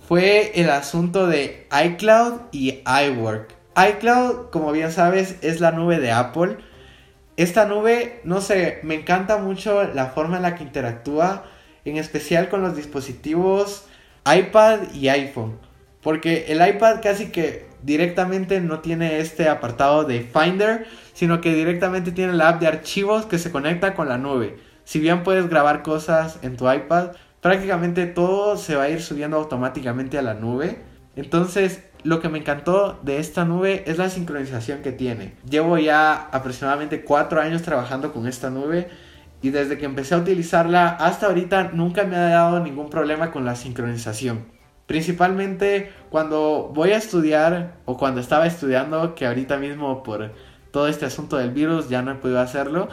[0.09, 6.13] fue el asunto de iCloud y iWork iCloud, como bien sabes, es la nube de
[6.13, 6.57] Apple.
[7.37, 11.45] Esta nube, no sé, me encanta mucho la forma en la que interactúa,
[11.85, 13.85] en especial con los dispositivos
[14.25, 15.59] iPad y iPhone.
[16.03, 22.13] Porque el iPad casi que directamente no tiene este apartado de Finder, sino que directamente
[22.13, 24.57] tiene la app de archivos que se conecta con la nube.
[24.85, 29.37] Si bien puedes grabar cosas en tu iPad, prácticamente todo se va a ir subiendo
[29.37, 30.79] automáticamente a la nube.
[31.17, 35.35] Entonces, lo que me encantó de esta nube es la sincronización que tiene.
[35.51, 38.89] Llevo ya aproximadamente cuatro años trabajando con esta nube
[39.43, 43.45] y desde que empecé a utilizarla hasta ahorita nunca me ha dado ningún problema con
[43.45, 44.45] la sincronización.
[44.87, 50.31] Principalmente cuando voy a estudiar o cuando estaba estudiando, que ahorita mismo por
[50.71, 52.89] todo este asunto del virus ya no he podido hacerlo.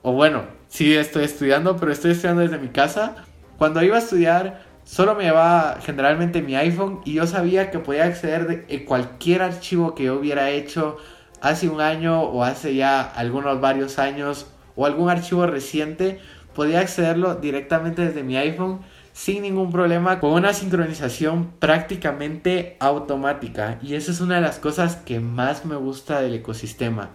[0.00, 3.14] O bueno, sí estoy estudiando, pero estoy estudiando desde mi casa.
[3.58, 8.04] Cuando iba a estudiar Solo me llevaba generalmente mi iPhone y yo sabía que podía
[8.04, 10.98] acceder de cualquier archivo que yo hubiera hecho
[11.40, 16.20] hace un año o hace ya algunos varios años o algún archivo reciente,
[16.54, 18.80] podía accederlo directamente desde mi iPhone
[19.12, 23.78] sin ningún problema con una sincronización prácticamente automática.
[23.82, 27.10] Y esa es una de las cosas que más me gusta del ecosistema.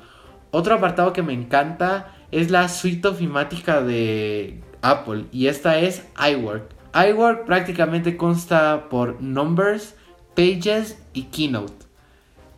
[0.52, 6.79] Otro apartado que me encanta es la suite ofimática de Apple y esta es iWork
[6.94, 9.96] iWork prácticamente consta por Numbers,
[10.36, 11.86] Pages y Keynote.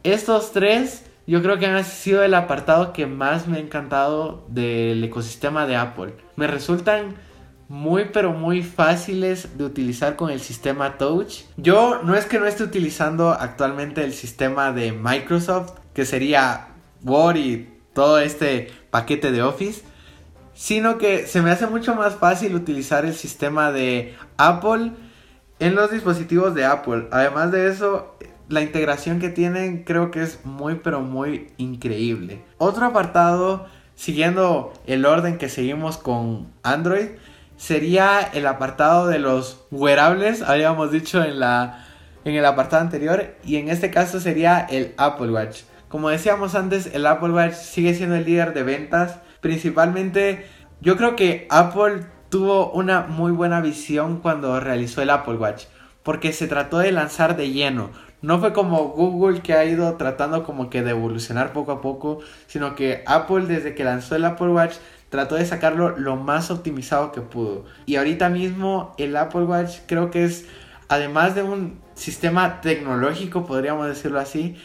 [0.04, 5.04] Estos tres yo creo que han sido el apartado que más me ha encantado del
[5.04, 6.16] ecosistema de Apple.
[6.36, 7.16] Me resultan
[7.70, 11.44] muy pero muy fáciles de utilizar con el sistema Touch.
[11.56, 16.68] Yo no es que no esté utilizando actualmente el sistema de Microsoft, que sería
[17.04, 19.84] Word y todo este paquete de Office,
[20.62, 24.92] sino que se me hace mucho más fácil utilizar el sistema de Apple
[25.58, 27.08] en los dispositivos de Apple.
[27.10, 28.16] Además de eso,
[28.48, 32.44] la integración que tienen creo que es muy pero muy increíble.
[32.60, 37.08] Otro apartado, siguiendo el orden que seguimos con Android,
[37.58, 41.88] sería el apartado de los wearables, habíamos dicho en, la,
[42.24, 45.62] en el apartado anterior, y en este caso sería el Apple Watch.
[45.90, 50.46] Como decíamos antes, el Apple Watch sigue siendo el líder de ventas, principalmente
[50.80, 55.66] yo creo que Apple tuvo una muy buena visión cuando realizó el Apple Watch,
[56.02, 57.90] porque se trató de lanzar de lleno.
[58.22, 62.20] No fue como Google que ha ido tratando como que de evolucionar poco a poco,
[62.48, 64.76] sino que Apple desde que lanzó el Apple Watch
[65.10, 67.66] trató de sacarlo lo más optimizado que pudo.
[67.86, 70.48] Y ahorita mismo el Apple Watch creo que es,
[70.88, 74.56] además de un sistema tecnológico, podríamos decirlo así,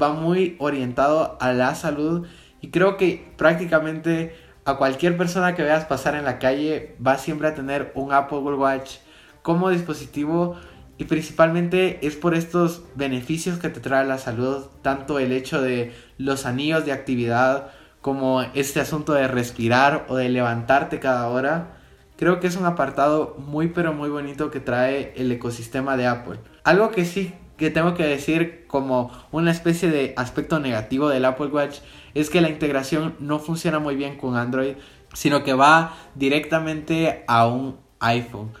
[0.00, 2.26] va muy orientado a la salud
[2.64, 4.34] y creo que prácticamente
[4.64, 8.38] a cualquier persona que veas pasar en la calle va siempre a tener un Apple
[8.38, 9.00] Watch
[9.42, 10.56] como dispositivo
[10.96, 15.92] y principalmente es por estos beneficios que te trae la salud, tanto el hecho de
[16.16, 21.76] los anillos de actividad, como este asunto de respirar o de levantarte cada hora,
[22.16, 26.38] creo que es un apartado muy pero muy bonito que trae el ecosistema de Apple.
[26.64, 31.46] Algo que sí que tengo que decir como una especie de aspecto negativo del Apple
[31.46, 31.78] Watch
[32.14, 34.74] es que la integración no funciona muy bien con Android,
[35.12, 38.52] sino que va directamente a un iPhone.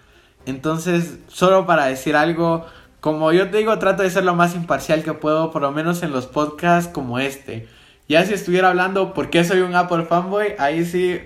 [0.46, 2.66] Entonces, solo para decir algo,
[3.00, 6.02] como yo te digo, trato de ser lo más imparcial que puedo, por lo menos
[6.02, 7.68] en los podcasts como este.
[8.08, 11.20] Ya si estuviera hablando por qué soy un Apple fanboy, ahí sí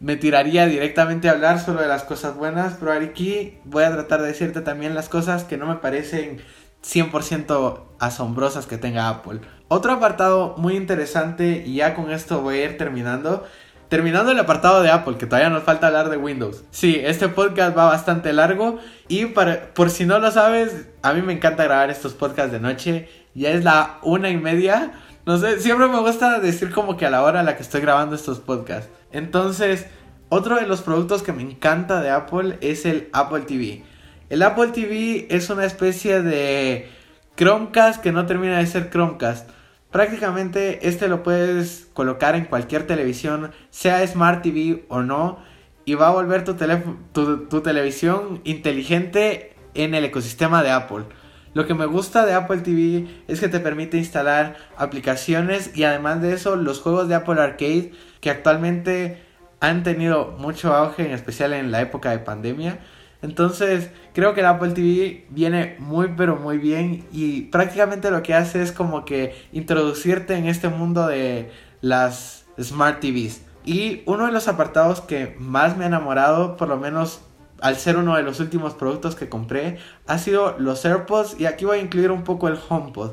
[0.00, 4.22] me tiraría directamente a hablar solo de las cosas buenas, pero aquí voy a tratar
[4.22, 6.40] de decirte también las cosas que no me parecen
[6.84, 9.40] 100% asombrosas que tenga Apple.
[9.68, 13.44] Otro apartado muy interesante, y ya con esto voy a ir terminando.
[13.88, 16.62] Terminando el apartado de Apple, que todavía nos falta hablar de Windows.
[16.70, 18.78] Sí, este podcast va bastante largo
[19.08, 22.60] y para, por si no lo sabes, a mí me encanta grabar estos podcasts de
[22.60, 23.08] noche.
[23.34, 24.92] Ya es la una y media.
[25.26, 27.80] No sé, siempre me gusta decir como que a la hora a la que estoy
[27.80, 28.88] grabando estos podcasts.
[29.10, 29.86] Entonces,
[30.28, 33.82] otro de los productos que me encanta de Apple es el Apple TV.
[34.30, 36.88] El Apple TV es una especie de
[37.36, 39.50] Chromecast que no termina de ser Chromecast.
[39.90, 45.40] Prácticamente este lo puedes colocar en cualquier televisión, sea Smart TV o no,
[45.84, 51.06] y va a volver tu, tu televisión inteligente en el ecosistema de Apple.
[51.52, 56.22] Lo que me gusta de Apple TV es que te permite instalar aplicaciones y además
[56.22, 59.20] de eso los juegos de Apple Arcade que actualmente
[59.58, 62.78] han tenido mucho auge, en especial en la época de pandemia.
[63.22, 68.34] Entonces creo que el Apple TV viene muy pero muy bien y prácticamente lo que
[68.34, 71.50] hace es como que introducirte en este mundo de
[71.82, 73.42] las Smart TVs.
[73.64, 77.20] Y uno de los apartados que más me ha enamorado, por lo menos
[77.60, 81.66] al ser uno de los últimos productos que compré, ha sido los AirPods y aquí
[81.66, 83.12] voy a incluir un poco el HomePod.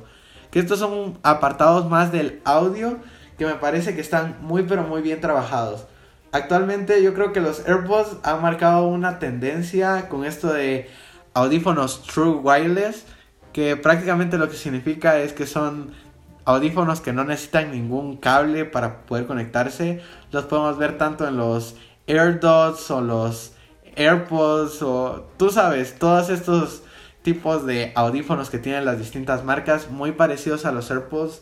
[0.52, 2.98] Que estos son apartados más del audio
[3.38, 5.86] que me parece que están muy pero muy bien trabajados.
[6.32, 10.90] Actualmente yo creo que los AirPods han marcado una tendencia con esto de
[11.34, 13.06] audífonos True Wireless,
[13.54, 15.94] que prácticamente lo que significa es que son
[16.46, 20.02] audífonos que no necesitan ningún cable para poder conectarse.
[20.32, 21.76] Los podemos ver tanto en los
[22.08, 23.54] AirDots o los
[23.96, 26.84] AirPods o tú sabes, todos estos
[27.22, 31.42] tipos de audífonos que tienen las distintas marcas, muy parecidos a los AirPods.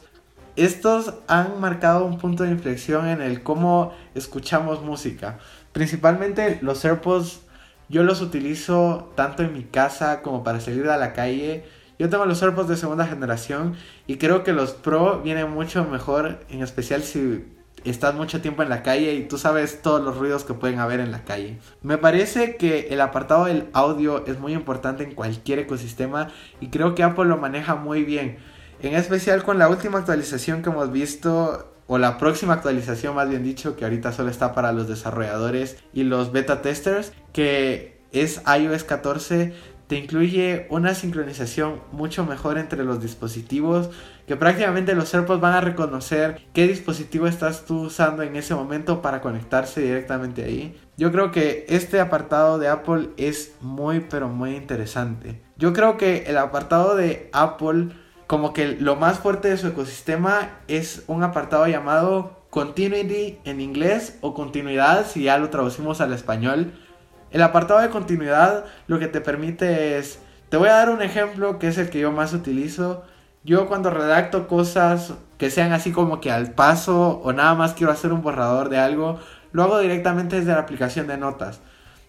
[0.55, 5.37] Estos han marcado un punto de inflexión en el cómo escuchamos música.
[5.73, 7.41] Principalmente los AirPods
[7.89, 11.65] yo los utilizo tanto en mi casa como para salir a la calle.
[11.99, 13.75] Yo tengo los AirPods de segunda generación
[14.07, 17.45] y creo que los Pro vienen mucho mejor, en especial si
[17.83, 21.01] estás mucho tiempo en la calle y tú sabes todos los ruidos que pueden haber
[21.01, 21.59] en la calle.
[21.83, 26.29] Me parece que el apartado del audio es muy importante en cualquier ecosistema
[26.59, 28.37] y creo que Apple lo maneja muy bien.
[28.81, 33.43] En especial con la última actualización que hemos visto, o la próxima actualización más bien
[33.43, 38.83] dicho, que ahorita solo está para los desarrolladores y los beta testers, que es iOS
[38.83, 39.53] 14
[39.87, 43.89] te incluye una sincronización mucho mejor entre los dispositivos,
[44.25, 49.01] que prácticamente los AirPods van a reconocer qué dispositivo estás tú usando en ese momento
[49.03, 50.75] para conectarse directamente ahí.
[50.97, 55.41] Yo creo que este apartado de Apple es muy pero muy interesante.
[55.57, 57.89] Yo creo que el apartado de Apple
[58.27, 64.17] como que lo más fuerte de su ecosistema es un apartado llamado Continuity en inglés
[64.21, 66.71] o continuidad si ya lo traducimos al español.
[67.31, 70.19] El apartado de continuidad lo que te permite es,
[70.49, 73.03] te voy a dar un ejemplo que es el que yo más utilizo.
[73.43, 77.91] Yo cuando redacto cosas que sean así como que al paso o nada más quiero
[77.91, 79.19] hacer un borrador de algo,
[79.51, 81.59] lo hago directamente desde la aplicación de notas.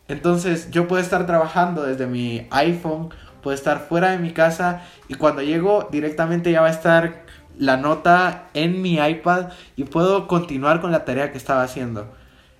[0.08, 3.10] Entonces yo puedo estar trabajando desde mi iPhone,
[3.46, 7.22] puedo estar fuera de mi casa y cuando llego directamente ya va a estar
[7.56, 12.12] la nota en mi iPad y puedo continuar con la tarea que estaba haciendo.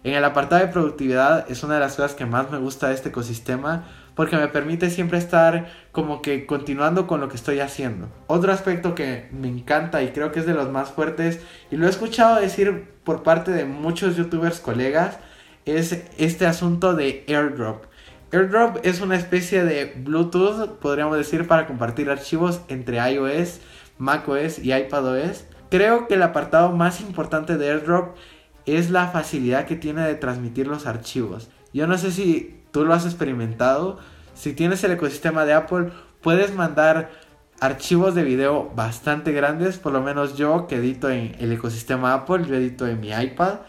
[0.04, 2.94] En el apartado de productividad es una de las cosas que más me gusta de
[2.94, 3.82] este ecosistema
[4.14, 8.08] porque me permite siempre estar como que continuando con lo que estoy haciendo.
[8.28, 11.40] Otro aspecto que me encanta y creo que es de los más fuertes
[11.72, 15.18] y lo he escuchado decir por parte de muchos youtubers colegas
[15.64, 17.86] es este asunto de airdrop.
[18.32, 23.60] Airdrop es una especie de Bluetooth, podríamos decir, para compartir archivos entre iOS,
[23.98, 25.44] macOS y iPadOS.
[25.70, 28.16] Creo que el apartado más importante de Airdrop
[28.66, 31.48] es la facilidad que tiene de transmitir los archivos.
[31.72, 33.98] Yo no sé si tú lo has experimentado.
[34.34, 37.10] Si tienes el ecosistema de Apple, puedes mandar
[37.60, 39.78] archivos de video bastante grandes.
[39.78, 43.60] Por lo menos yo que edito en el ecosistema Apple, yo edito en mi iPad.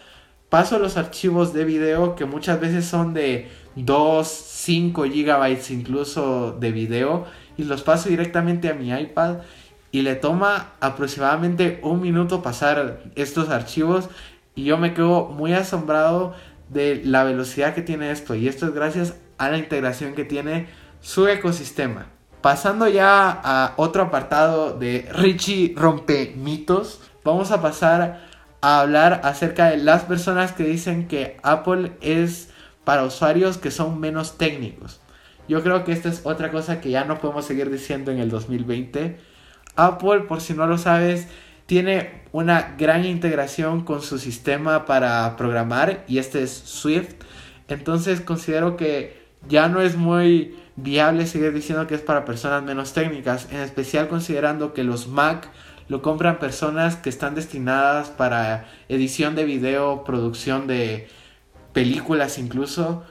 [0.50, 3.50] Paso los archivos de video que muchas veces son de
[3.86, 7.26] 2, 5 gigabytes incluso de video
[7.58, 9.38] y los paso directamente a mi iPad
[9.92, 14.10] y le toma aproximadamente un minuto pasar estos archivos
[14.56, 16.34] y yo me quedo muy asombrado
[16.70, 20.68] de la velocidad que tiene esto y esto es gracias a la integración que tiene
[21.00, 22.08] su ecosistema.
[22.42, 28.26] Pasando ya a otro apartado de Richie rompe mitos, vamos a pasar
[28.62, 32.50] a hablar acerca de las personas que dicen que Apple es
[32.88, 35.02] para usuarios que son menos técnicos.
[35.50, 38.30] Yo creo que esta es otra cosa que ya no podemos seguir diciendo en el
[38.30, 39.18] 2020.
[39.76, 41.28] Apple, por si no lo sabes,
[41.66, 47.16] tiene una gran integración con su sistema para programar y este es Swift.
[47.68, 52.94] Entonces considero que ya no es muy viable seguir diciendo que es para personas menos
[52.94, 55.50] técnicas, en especial considerando que los Mac
[55.90, 61.10] lo compran personas que están destinadas para edición de video, producción de
[61.78, 63.04] películas incluso,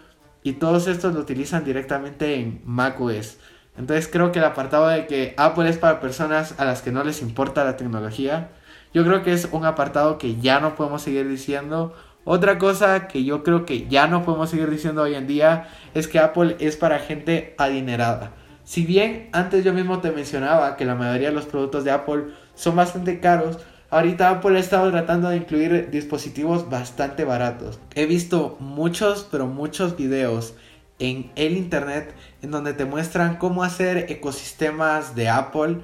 [0.43, 3.39] y todos estos lo utilizan directamente en macOS.
[3.79, 7.05] Entonces creo que el apartado de que Apple es para personas a las que no
[7.05, 8.49] les importa la tecnología,
[8.93, 11.95] yo creo que es un apartado que ya no podemos seguir diciendo.
[12.25, 16.09] Otra cosa que yo creo que ya no podemos seguir diciendo hoy en día es
[16.09, 18.33] que Apple es para gente adinerada.
[18.65, 22.25] Si bien antes yo mismo te mencionaba que la mayoría de los productos de Apple
[22.57, 23.61] son bastante caros,
[23.97, 27.79] Ahorita Apple ha estado tratando de incluir dispositivos bastante baratos.
[27.95, 30.53] He visto muchos, pero muchos videos
[30.99, 35.79] en el internet en donde te muestran cómo hacer ecosistemas de Apple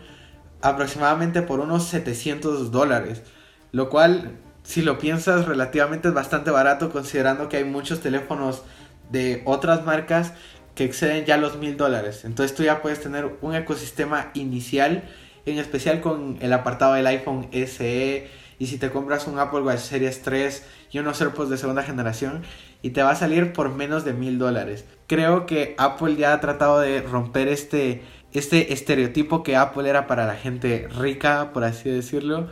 [0.61, 3.23] aproximadamente por unos 700 dólares.
[3.71, 4.33] Lo cual,
[4.63, 8.63] si lo piensas, relativamente es bastante barato considerando que hay muchos teléfonos
[9.11, 10.35] de otras marcas
[10.75, 12.27] que exceden ya los 1000 dólares.
[12.27, 15.03] Entonces tú ya puedes tener un ecosistema inicial
[15.47, 18.28] en especial con el apartado del iPhone SE
[18.59, 22.43] y si te compras un Apple Watch Series 3 y unos AirPods de segunda generación
[22.80, 24.84] y te va a salir por menos de mil dólares.
[25.07, 30.26] Creo que Apple ya ha tratado de romper este, este estereotipo que Apple era para
[30.26, 32.49] la gente rica, por así decirlo.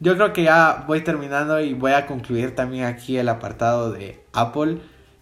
[0.00, 4.24] Yo creo que ya voy terminando y voy a concluir también aquí el apartado de
[4.32, 4.78] Apple.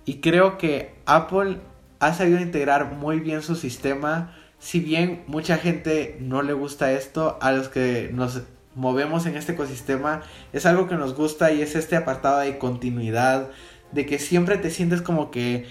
[0.07, 1.59] Y creo que Apple
[1.99, 7.39] ha sabido integrar muy bien su sistema si bien mucha gente no le gusta esto,
[7.41, 8.43] a los que nos
[8.75, 13.49] movemos en este ecosistema es algo que nos gusta y es este apartado de continuidad,
[13.91, 15.67] de que siempre te sientes como que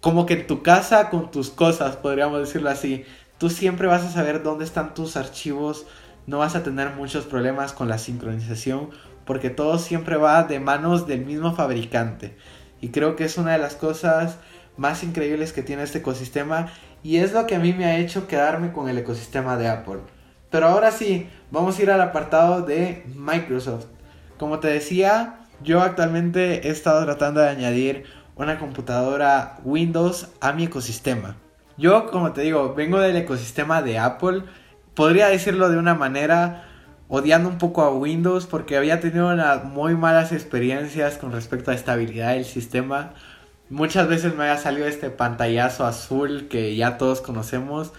[0.00, 3.04] como que en tu casa con tus cosas, podríamos decirlo así.
[3.36, 5.86] Tú siempre vas a saber dónde están tus archivos,
[6.26, 8.90] no vas a tener muchos problemas con la sincronización
[9.24, 12.36] porque todo siempre va de manos del mismo fabricante.
[12.80, 14.38] Y creo que es una de las cosas
[14.78, 16.72] más increíbles que tiene este ecosistema
[17.02, 20.00] y es lo que a mí me ha hecho quedarme con el ecosistema de Apple.
[20.50, 23.86] Pero ahora sí, vamos a ir al apartado de Microsoft.
[24.38, 28.04] Como te decía, yo actualmente he estado tratando de añadir
[28.36, 31.36] una computadora Windows a mi ecosistema.
[31.76, 34.44] Yo, como te digo, vengo del ecosistema de Apple.
[34.94, 36.64] Podría decirlo de una manera
[37.08, 39.34] odiando un poco a Windows porque había tenido
[39.64, 43.14] muy malas experiencias con respecto a estabilidad del sistema.
[43.70, 47.92] Muchas veces me había salido este pantallazo azul que ya todos conocemos.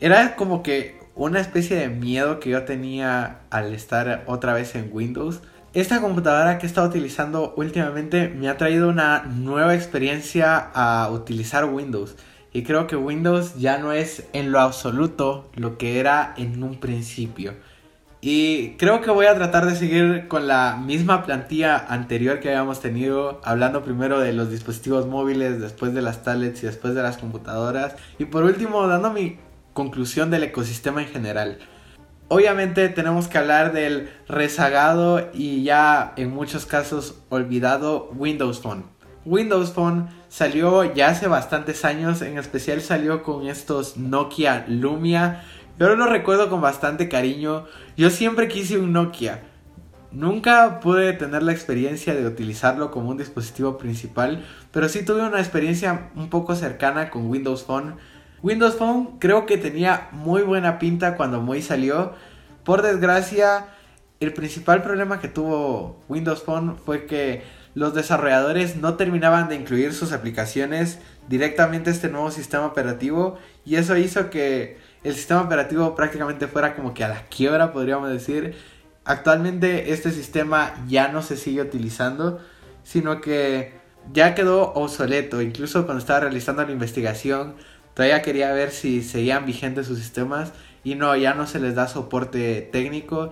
[0.00, 4.90] Era como que una especie de miedo que yo tenía al estar otra vez en
[4.92, 5.40] Windows.
[5.74, 11.66] Esta computadora que he estado utilizando últimamente me ha traído una nueva experiencia a utilizar
[11.66, 12.16] Windows.
[12.54, 16.78] y creo que Windows ya no es en lo absoluto lo que era en un
[16.80, 17.54] principio.
[18.24, 22.80] Y creo que voy a tratar de seguir con la misma plantilla anterior que habíamos
[22.80, 27.18] tenido, hablando primero de los dispositivos móviles, después de las tablets y después de las
[27.18, 27.96] computadoras.
[28.20, 29.38] Y por último, dando mi
[29.72, 31.58] conclusión del ecosistema en general.
[32.28, 38.84] Obviamente tenemos que hablar del rezagado y ya en muchos casos olvidado Windows Phone.
[39.24, 45.44] Windows Phone salió ya hace bastantes años, en especial salió con estos Nokia Lumia.
[45.82, 47.64] Yo lo recuerdo con bastante cariño.
[47.96, 49.42] Yo siempre quise un Nokia.
[50.12, 55.40] Nunca pude tener la experiencia de utilizarlo como un dispositivo principal, pero sí tuve una
[55.40, 57.96] experiencia un poco cercana con Windows Phone.
[58.44, 62.12] Windows Phone creo que tenía muy buena pinta cuando muy salió.
[62.62, 63.66] Por desgracia,
[64.20, 67.42] el principal problema que tuvo Windows Phone fue que
[67.74, 73.74] los desarrolladores no terminaban de incluir sus aplicaciones directamente a este nuevo sistema operativo y
[73.74, 78.54] eso hizo que el sistema operativo prácticamente fuera como que a la quiebra, podríamos decir.
[79.04, 82.40] Actualmente este sistema ya no se sigue utilizando,
[82.84, 83.72] sino que
[84.12, 85.42] ya quedó obsoleto.
[85.42, 87.54] Incluso cuando estaba realizando la investigación,
[87.94, 90.52] todavía quería ver si seguían vigentes sus sistemas
[90.84, 93.30] y no, ya no se les da soporte técnico.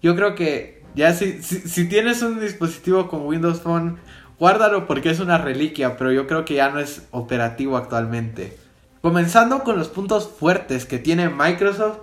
[0.00, 3.98] Yo creo que ya si, si, tienes un dispositivo con Windows Phone,
[4.38, 8.61] guárdalo porque es una reliquia, pero yo creo que ya no es operativo actualmente.
[9.02, 11.98] Comenzando con los puntos fuertes que tiene Microsoft,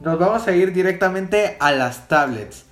[0.00, 2.64] nos vamos a ir directamente a las tablets.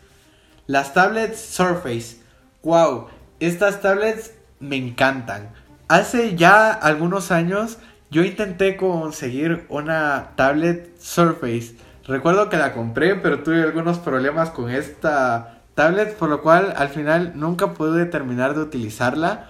[0.69, 2.19] Las tablets Surface.
[2.63, 3.09] Wow,
[3.41, 5.51] estas tablets me encantan.
[5.89, 7.79] Hace ya algunos años
[8.09, 11.75] yo intenté conseguir una tablet Surface.
[12.07, 16.91] Recuerdo que la compré, pero tuve algunos problemas con esta tablet, por lo cual al
[16.91, 19.49] final nunca pude terminar de utilizarla.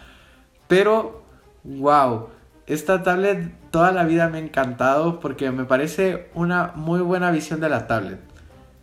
[0.69, 1.23] Pero,
[1.65, 2.31] wow,
[2.73, 7.61] esta tablet toda la vida me ha encantado porque me parece una muy buena visión
[7.61, 8.19] de la tablet.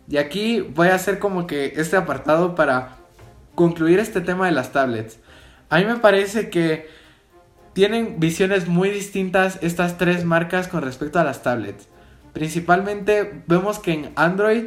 [0.08, 2.96] Y aquí voy a hacer como que este apartado para
[3.54, 5.18] concluir este tema de las tablets.
[5.68, 6.88] A mí me parece que
[7.72, 11.88] tienen visiones muy distintas estas tres marcas con respecto a las tablets.
[12.32, 14.66] Principalmente vemos que en Android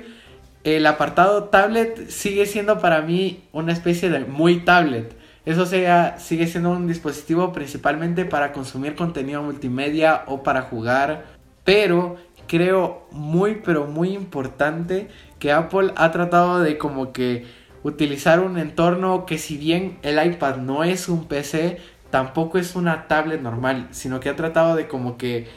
[0.63, 5.13] el apartado tablet sigue siendo para mí una especie de muy tablet.
[5.45, 11.25] Eso sigue siendo un dispositivo principalmente para consumir contenido multimedia o para jugar.
[11.65, 12.17] Pero
[12.47, 17.45] creo muy pero muy importante que Apple ha tratado de como que
[17.83, 21.79] utilizar un entorno que si bien el iPad no es un PC,
[22.09, 25.47] tampoco es una tablet normal, sino que ha tratado de como que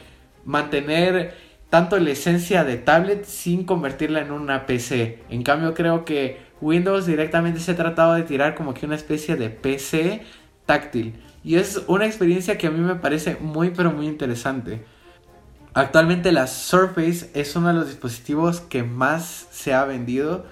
[0.43, 1.35] mantener
[1.69, 5.19] tanto la esencia de tablet sin convertirla en una PC.
[5.29, 9.35] En cambio creo que Windows directamente se ha tratado de tirar como que una especie
[9.35, 10.21] de PC
[10.65, 11.21] táctil.
[11.43, 14.85] Y es una experiencia que a mí me parece muy pero muy interesante.
[15.73, 20.45] Actualmente la Surface es uno de los dispositivos que más se ha vendido.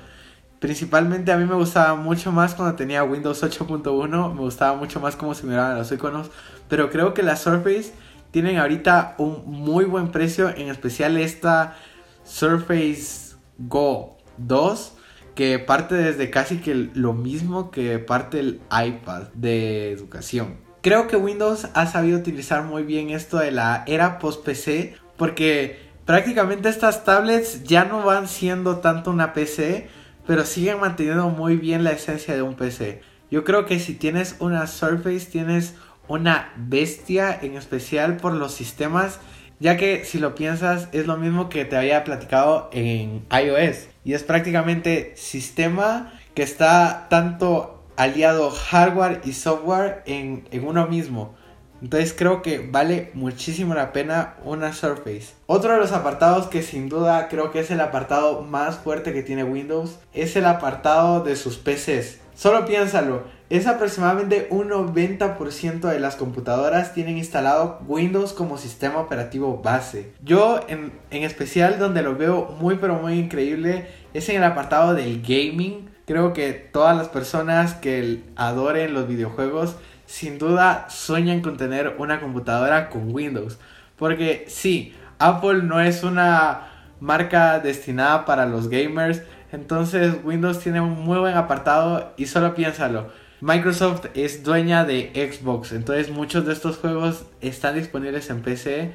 [0.59, 4.33] Principalmente a mí me gustaba mucho más cuando tenía Windows 8.1.
[4.33, 6.29] Me gustaba mucho más cómo se miraban los iconos.
[6.69, 7.91] Pero creo que la Surface
[8.31, 10.49] tienen ahorita un muy buen precio.
[10.49, 11.75] En especial esta
[12.23, 14.94] Surface Go 2
[15.35, 20.57] que parte desde casi que lo mismo que parte el iPad de educación.
[20.81, 26.69] Creo que Windows ha sabido utilizar muy bien esto de la era post-PC porque prácticamente
[26.69, 29.89] estas tablets ya no van siendo tanto una PC,
[30.25, 33.01] pero siguen manteniendo muy bien la esencia de un PC.
[33.31, 35.73] Yo creo que si tienes una Surface tienes
[36.07, 39.19] una bestia en especial por los sistemas
[39.59, 44.13] ya que si lo piensas es lo mismo que te había platicado en iOS y
[44.13, 51.35] es prácticamente sistema que está tanto aliado hardware y software en, en uno mismo.
[51.81, 55.33] Entonces creo que vale muchísimo la pena una Surface.
[55.45, 59.23] Otro de los apartados que sin duda creo que es el apartado más fuerte que
[59.23, 62.19] tiene Windows es el apartado de sus PCs.
[62.33, 69.61] Solo piénsalo, es aproximadamente un 90% de las computadoras tienen instalado Windows como sistema operativo
[69.63, 70.13] base.
[70.23, 75.21] Yo en, especial donde lo veo muy pero muy increíble es en el apartado del
[75.21, 75.89] gaming.
[76.07, 79.75] Creo que todas las personas que adoren los videojuegos
[80.07, 83.59] sin duda sueñan con tener una computadora con Windows.
[83.95, 89.21] Porque sí, Apple no es una marca destinada para los gamers.
[89.51, 95.73] Entonces Windows tiene un muy buen apartado y solo piénsalo Microsoft es dueña de Xbox,
[95.73, 98.93] entonces muchos de estos juegos están disponibles en PC.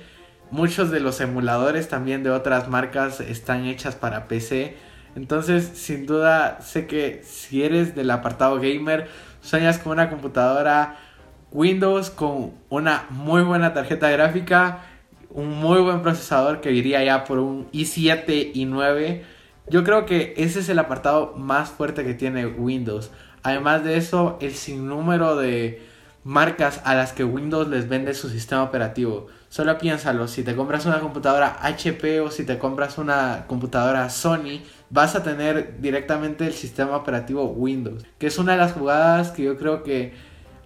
[0.50, 4.76] Muchos de los emuladores también de otras marcas están hechas para PC.
[5.14, 9.08] Entonces, sin duda, sé que si eres del apartado gamer,
[9.42, 10.96] sueñas con una computadora
[11.52, 14.84] Windows con una muy buena tarjeta gráfica.
[15.32, 19.24] un muy buen procesador que iría ya por un i7 y 9.
[19.68, 23.12] Yo creo que ese es el apartado más fuerte que tiene Windows.
[23.42, 25.82] Además de eso, el sinnúmero de
[26.24, 29.28] marcas a las que Windows les vende su sistema operativo.
[29.48, 34.60] Solo piénsalo, si te compras una computadora HP o si te compras una computadora Sony,
[34.90, 39.42] vas a tener directamente el sistema operativo Windows, que es una de las jugadas que
[39.44, 40.12] yo creo que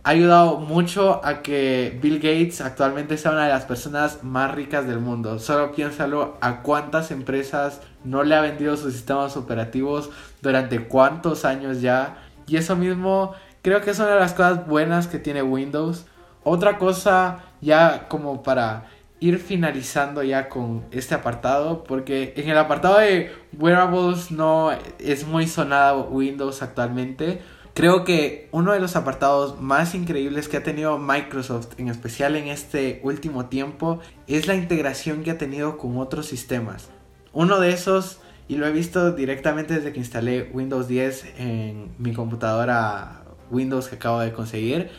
[0.07, 4.87] ha ayudado mucho a que Bill Gates actualmente sea una de las personas más ricas
[4.87, 5.39] del mundo.
[5.39, 10.11] Solo piénsalo a cuántas empresas no le ha vendido sus sistemas operativos
[10.43, 12.24] durante cuántos años ya.
[12.47, 13.33] Y eso mismo
[13.63, 16.07] creo que es una de las cosas buenas que tiene Windows.
[16.43, 18.87] Otra cosa ya como para
[19.21, 25.47] ir finalizando ya con este apartado porque en el apartado de wearables no es muy
[25.47, 27.41] sonada Windows actualmente.
[27.73, 32.47] Creo que uno de los apartados más increíbles que ha tenido Microsoft, en especial en
[32.47, 36.91] este último tiempo, es la integración que ha tenido con otros sistemas.
[37.33, 42.13] Uno de esos, y lo he visto directamente desde que instalé Windows 10 en mi
[42.13, 44.91] computadora Windows que acabo de conseguir,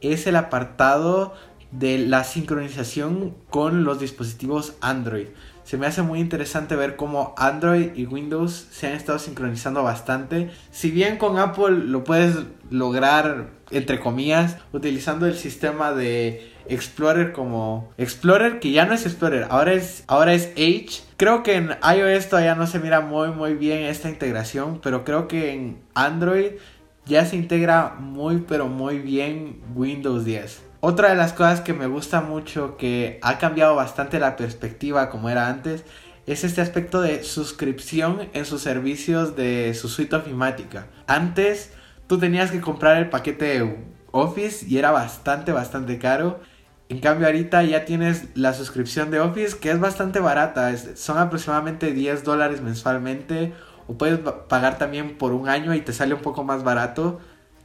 [0.00, 1.34] es el apartado
[1.70, 5.26] de la sincronización con los dispositivos Android.
[5.64, 10.50] Se me hace muy interesante ver cómo Android y Windows se han estado sincronizando bastante.
[10.70, 12.36] Si bien con Apple lo puedes
[12.70, 19.46] lograr, entre comillas, utilizando el sistema de Explorer como Explorer, que ya no es Explorer,
[19.50, 21.02] ahora es, ahora es Edge.
[21.16, 25.28] Creo que en iOS todavía no se mira muy muy bien esta integración, pero creo
[25.28, 26.52] que en Android
[27.06, 30.62] ya se integra muy pero muy bien Windows 10.
[30.80, 35.30] Otra de las cosas que me gusta mucho, que ha cambiado bastante la perspectiva como
[35.30, 35.84] era antes,
[36.26, 40.86] es este aspecto de suscripción en sus servicios de su suite ofimática.
[41.06, 41.72] Antes
[42.06, 46.40] tú tenías que comprar el paquete Office y era bastante, bastante caro.
[46.88, 51.92] En cambio ahorita ya tienes la suscripción de Office que es bastante barata, son aproximadamente
[51.92, 53.52] 10 dólares mensualmente
[53.86, 57.20] o puedes pagar también por un año y te sale un poco más barato.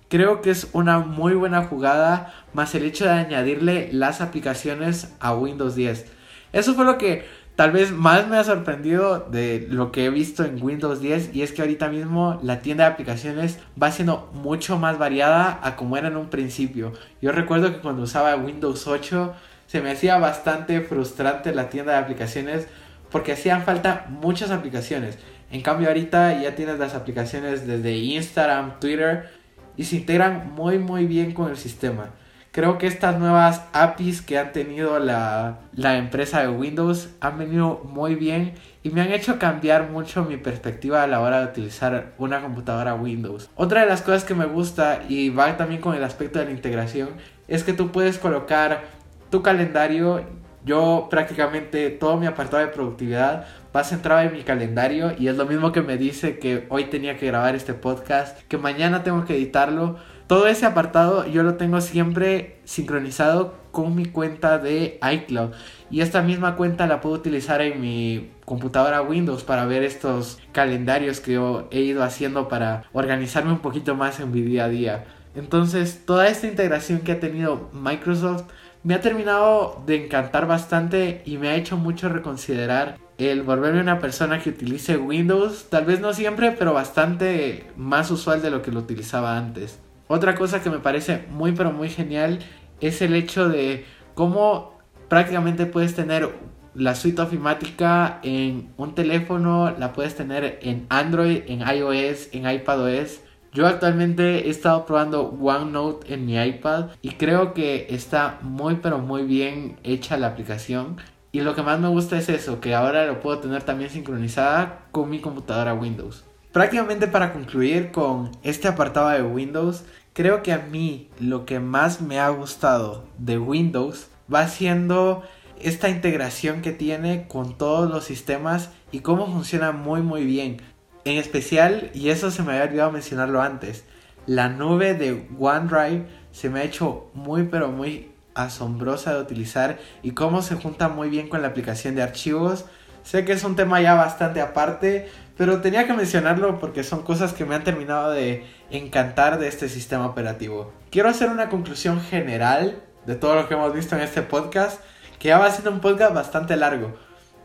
[0.09, 5.35] Creo que es una muy buena jugada, más el hecho de añadirle las aplicaciones a
[5.35, 6.05] Windows 10.
[6.51, 7.27] Eso fue lo que
[7.59, 11.41] tal vez más me ha sorprendido de lo que he visto en Windows 10 y
[11.41, 15.97] es que ahorita mismo la tienda de aplicaciones va siendo mucho más variada a como
[15.97, 16.93] era en un principio.
[17.21, 19.33] Yo recuerdo que cuando usaba Windows 8
[19.67, 22.65] se me hacía bastante frustrante la tienda de aplicaciones
[23.11, 25.17] porque hacían falta muchas aplicaciones.
[25.51, 29.31] En cambio ahorita ya tienes las aplicaciones desde Instagram, Twitter
[29.75, 32.11] y se integran muy muy bien con el sistema.
[32.51, 37.81] Creo que estas nuevas APIs que han tenido la, la, empresa de Windows han venido
[37.85, 42.13] muy bien y me han hecho cambiar mucho mi perspectiva a la hora de utilizar
[42.17, 43.49] una computadora Windows.
[43.55, 46.51] Otra de las cosas que me gusta y va también con el aspecto de la
[46.51, 47.09] integración
[47.47, 48.81] es que tú puedes colocar
[49.29, 50.25] tu calendario
[50.65, 55.45] yo prácticamente todo mi apartado de productividad va centrado en mi calendario y es lo
[55.45, 59.35] mismo que me dice que hoy tenía que grabar este podcast, que mañana tengo que
[59.35, 59.97] editarlo.
[60.29, 65.53] Todo ese apartado yo lo tengo siempre sincronizado con mi cuenta de iCloud
[65.89, 71.19] y esta misma cuenta la puedo utilizar en mi computadora Windows para ver estos calendarios
[71.19, 75.05] que yo he ido haciendo para organizarme un poquito más en mi día a día.
[75.33, 78.43] Entonces, toda esta integración que ha tenido Microsoft
[78.83, 83.97] me ha terminado de encantar bastante y me ha hecho mucho reconsiderar el volverme una
[83.97, 88.71] persona que utilice Windows, tal vez no siempre, pero bastante más usual de lo que
[88.71, 89.79] lo utilizaba antes.
[90.11, 92.39] Otra cosa que me parece muy pero muy genial
[92.81, 93.85] es el hecho de
[94.15, 96.29] cómo prácticamente puedes tener
[96.75, 103.21] la suite ofimática en un teléfono, la puedes tener en Android, en iOS, en iPadOS
[103.51, 108.99] yo actualmente he estado probando OneNote en mi iPad y creo que está muy pero
[108.99, 110.97] muy bien hecha la aplicación.
[111.31, 114.85] Y lo que más me gusta es eso, que ahora lo puedo tener también sincronizada
[114.91, 116.25] con mi computadora Windows.
[116.51, 119.83] Prácticamente para concluir con este apartado de Windows,
[120.19, 125.23] creo que a mí lo que más me ha gustado de Windows va siendo
[125.61, 130.57] esta integración que tiene con todos los sistemas y cómo funciona muy muy bien.
[131.05, 133.85] En especial, y eso se me había olvidado mencionarlo antes,
[134.25, 140.11] la nube de OneDrive se me ha hecho muy pero muy asombrosa de utilizar y
[140.11, 142.65] cómo se junta muy bien con la aplicación de archivos.
[143.03, 145.07] Sé que es un tema ya bastante aparte,
[145.37, 149.69] pero tenía que mencionarlo porque son cosas que me han terminado de encantar de este
[149.69, 150.71] sistema operativo.
[150.91, 154.81] Quiero hacer una conclusión general de todo lo que hemos visto en este podcast,
[155.19, 156.93] que ya va siendo un podcast bastante largo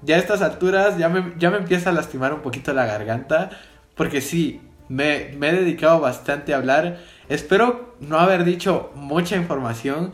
[0.04, 3.50] ya a estas alturas ya me, ya me empieza a lastimar un poquito la garganta.
[3.94, 6.98] Porque sí, me, me, he dedicado bastante a hablar.
[7.28, 10.12] Espero no haber dicho mucha información.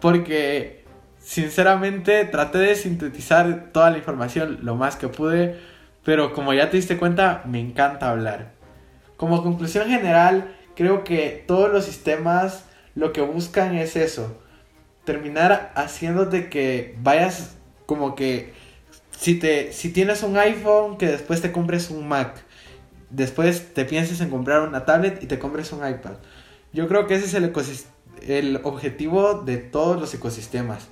[0.00, 0.84] Porque
[1.18, 5.60] sinceramente traté de sintetizar toda la información lo más que pude,
[6.02, 8.52] pero como ya te diste cuenta, me encanta hablar.
[9.20, 12.64] Como conclusión general, creo que todos los sistemas
[12.94, 14.40] lo que buscan es eso,
[15.04, 17.54] terminar haciéndote que vayas
[17.84, 18.54] como que
[19.10, 22.42] si te si tienes un iPhone que después te compres un Mac,
[23.10, 26.14] después te pienses en comprar una tablet y te compres un iPad.
[26.72, 27.52] Yo creo que ese es el
[28.26, 30.88] el objetivo de todos los ecosistemas.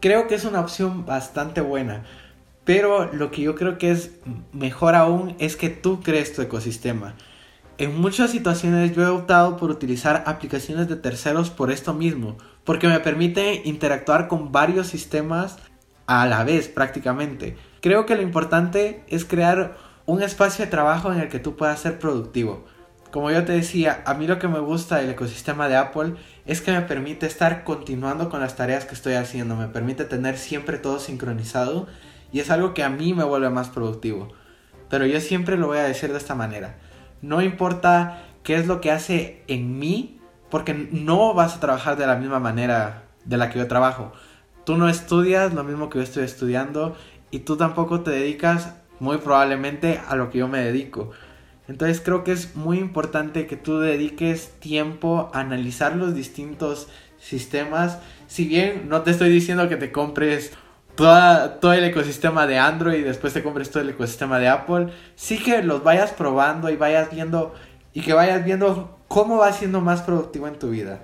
[0.00, 2.04] Creo que es una opción bastante buena.
[2.64, 4.10] Pero lo que yo creo que es
[4.52, 7.14] mejor aún es que tú crees tu ecosistema.
[7.80, 12.88] En muchas situaciones yo he optado por utilizar aplicaciones de terceros por esto mismo, porque
[12.88, 15.56] me permite interactuar con varios sistemas
[16.06, 17.56] a la vez prácticamente.
[17.80, 21.80] Creo que lo importante es crear un espacio de trabajo en el que tú puedas
[21.80, 22.66] ser productivo.
[23.10, 26.60] Como yo te decía, a mí lo que me gusta del ecosistema de Apple es
[26.60, 30.76] que me permite estar continuando con las tareas que estoy haciendo, me permite tener siempre
[30.76, 31.86] todo sincronizado
[32.30, 34.28] y es algo que a mí me vuelve más productivo.
[34.90, 36.76] Pero yo siempre lo voy a decir de esta manera.
[37.22, 42.06] No importa qué es lo que hace en mí, porque no vas a trabajar de
[42.06, 44.12] la misma manera de la que yo trabajo.
[44.64, 46.96] Tú no estudias lo mismo que yo estoy estudiando
[47.30, 51.10] y tú tampoco te dedicas muy probablemente a lo que yo me dedico.
[51.68, 57.98] Entonces creo que es muy importante que tú dediques tiempo a analizar los distintos sistemas.
[58.26, 60.52] Si bien no te estoy diciendo que te compres
[61.00, 64.88] todo el ecosistema de Android y después te compres todo el ecosistema de Apple.
[65.16, 67.54] Sí que los vayas probando y vayas viendo
[67.94, 71.00] y que vayas viendo cómo va siendo más productivo en tu vida.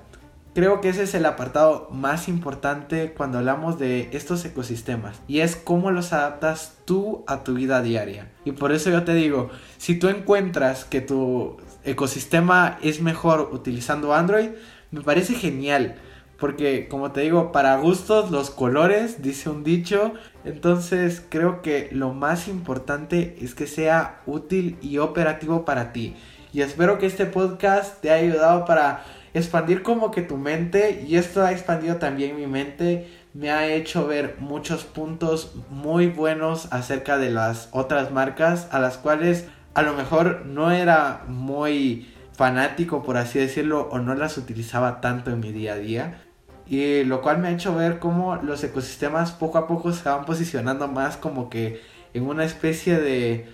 [0.54, 5.56] Creo que ese es el apartado más importante cuando hablamos de estos ecosistemas y es
[5.56, 8.30] cómo los adaptas tú a tu vida diaria.
[8.44, 14.14] Y por eso yo te digo, si tú encuentras que tu ecosistema es mejor utilizando
[14.14, 14.50] Android,
[14.90, 15.96] me parece genial.
[16.38, 20.12] Porque, como te digo, para gustos los colores, dice un dicho.
[20.44, 26.14] Entonces creo que lo más importante es que sea útil y operativo para ti.
[26.52, 31.04] Y espero que este podcast te haya ayudado para expandir como que tu mente.
[31.06, 33.08] Y esto ha expandido también mi mente.
[33.32, 38.98] Me ha hecho ver muchos puntos muy buenos acerca de las otras marcas a las
[38.98, 45.00] cuales a lo mejor no era muy fanático por así decirlo o no las utilizaba
[45.00, 46.25] tanto en mi día a día
[46.66, 50.24] y lo cual me ha hecho ver cómo los ecosistemas poco a poco se van
[50.24, 51.80] posicionando más como que
[52.14, 53.48] en una especie de,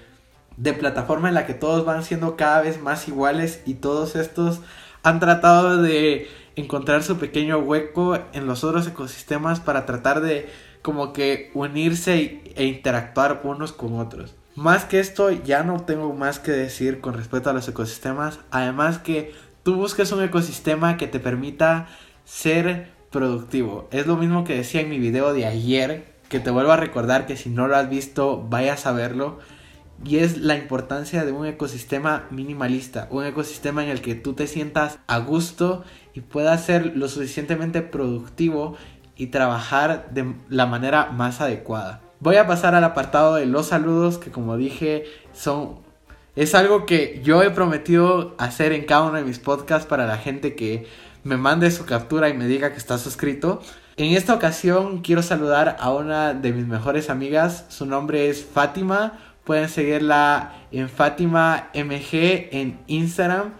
[0.57, 4.61] de plataforma en la que todos van siendo cada vez más iguales y todos estos
[5.03, 10.49] han tratado de encontrar su pequeño hueco en los otros ecosistemas para tratar de
[10.83, 14.35] como que unirse e interactuar unos con otros.
[14.55, 18.41] Más que esto, ya no tengo más que decir con respecto a los ecosistemas.
[18.51, 19.33] Además que
[19.63, 21.89] tú busques un ecosistema que te permita
[22.25, 23.89] ser productivo.
[23.93, 27.27] Es lo mismo que decía en mi video de ayer, que te vuelvo a recordar
[27.27, 29.39] que si no lo has visto, vayas a verlo.
[30.05, 34.49] Y es la importancia de un ecosistema minimalista, un ecosistema en el que tú te
[34.49, 38.77] sientas a gusto y puedas ser lo suficientemente productivo
[39.17, 42.01] y trabajar de la manera más adecuada.
[42.19, 45.83] Voy a pasar al apartado de los saludos que como dije son
[46.35, 50.17] es algo que yo he prometido hacer en cada uno de mis podcasts para la
[50.17, 50.87] gente que
[51.25, 53.63] me mande su captura y me diga que está suscrito.
[53.97, 57.67] En esta ocasión quiero saludar a una de mis mejores amigas.
[57.69, 59.19] Su nombre es Fátima.
[59.45, 63.53] Pueden seguirla en Fátima MG en Instagram.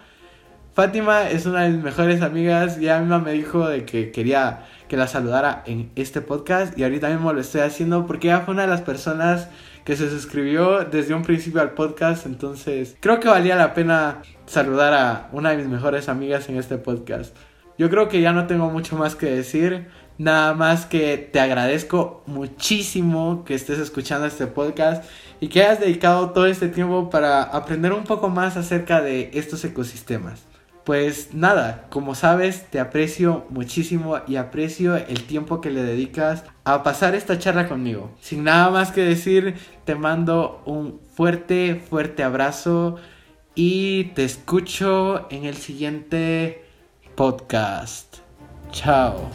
[0.73, 2.79] Fátima es una de mis mejores amigas.
[2.79, 6.77] Ya misma me dijo de que quería que la saludara en este podcast.
[6.77, 9.49] Y ahorita mismo lo estoy haciendo porque ella fue una de las personas
[9.85, 12.25] que se suscribió desde un principio al podcast.
[12.25, 16.77] Entonces creo que valía la pena saludar a una de mis mejores amigas en este
[16.77, 17.35] podcast.
[17.77, 19.87] Yo creo que ya no tengo mucho más que decir.
[20.17, 25.03] Nada más que te agradezco muchísimo que estés escuchando este podcast
[25.39, 29.65] y que hayas dedicado todo este tiempo para aprender un poco más acerca de estos
[29.65, 30.45] ecosistemas.
[30.83, 36.83] Pues nada, como sabes, te aprecio muchísimo y aprecio el tiempo que le dedicas a
[36.83, 38.11] pasar esta charla conmigo.
[38.19, 39.55] Sin nada más que decir,
[39.85, 42.97] te mando un fuerte, fuerte abrazo
[43.55, 46.62] y te escucho en el siguiente
[47.15, 48.21] Podcast.
[48.71, 49.29] Chao.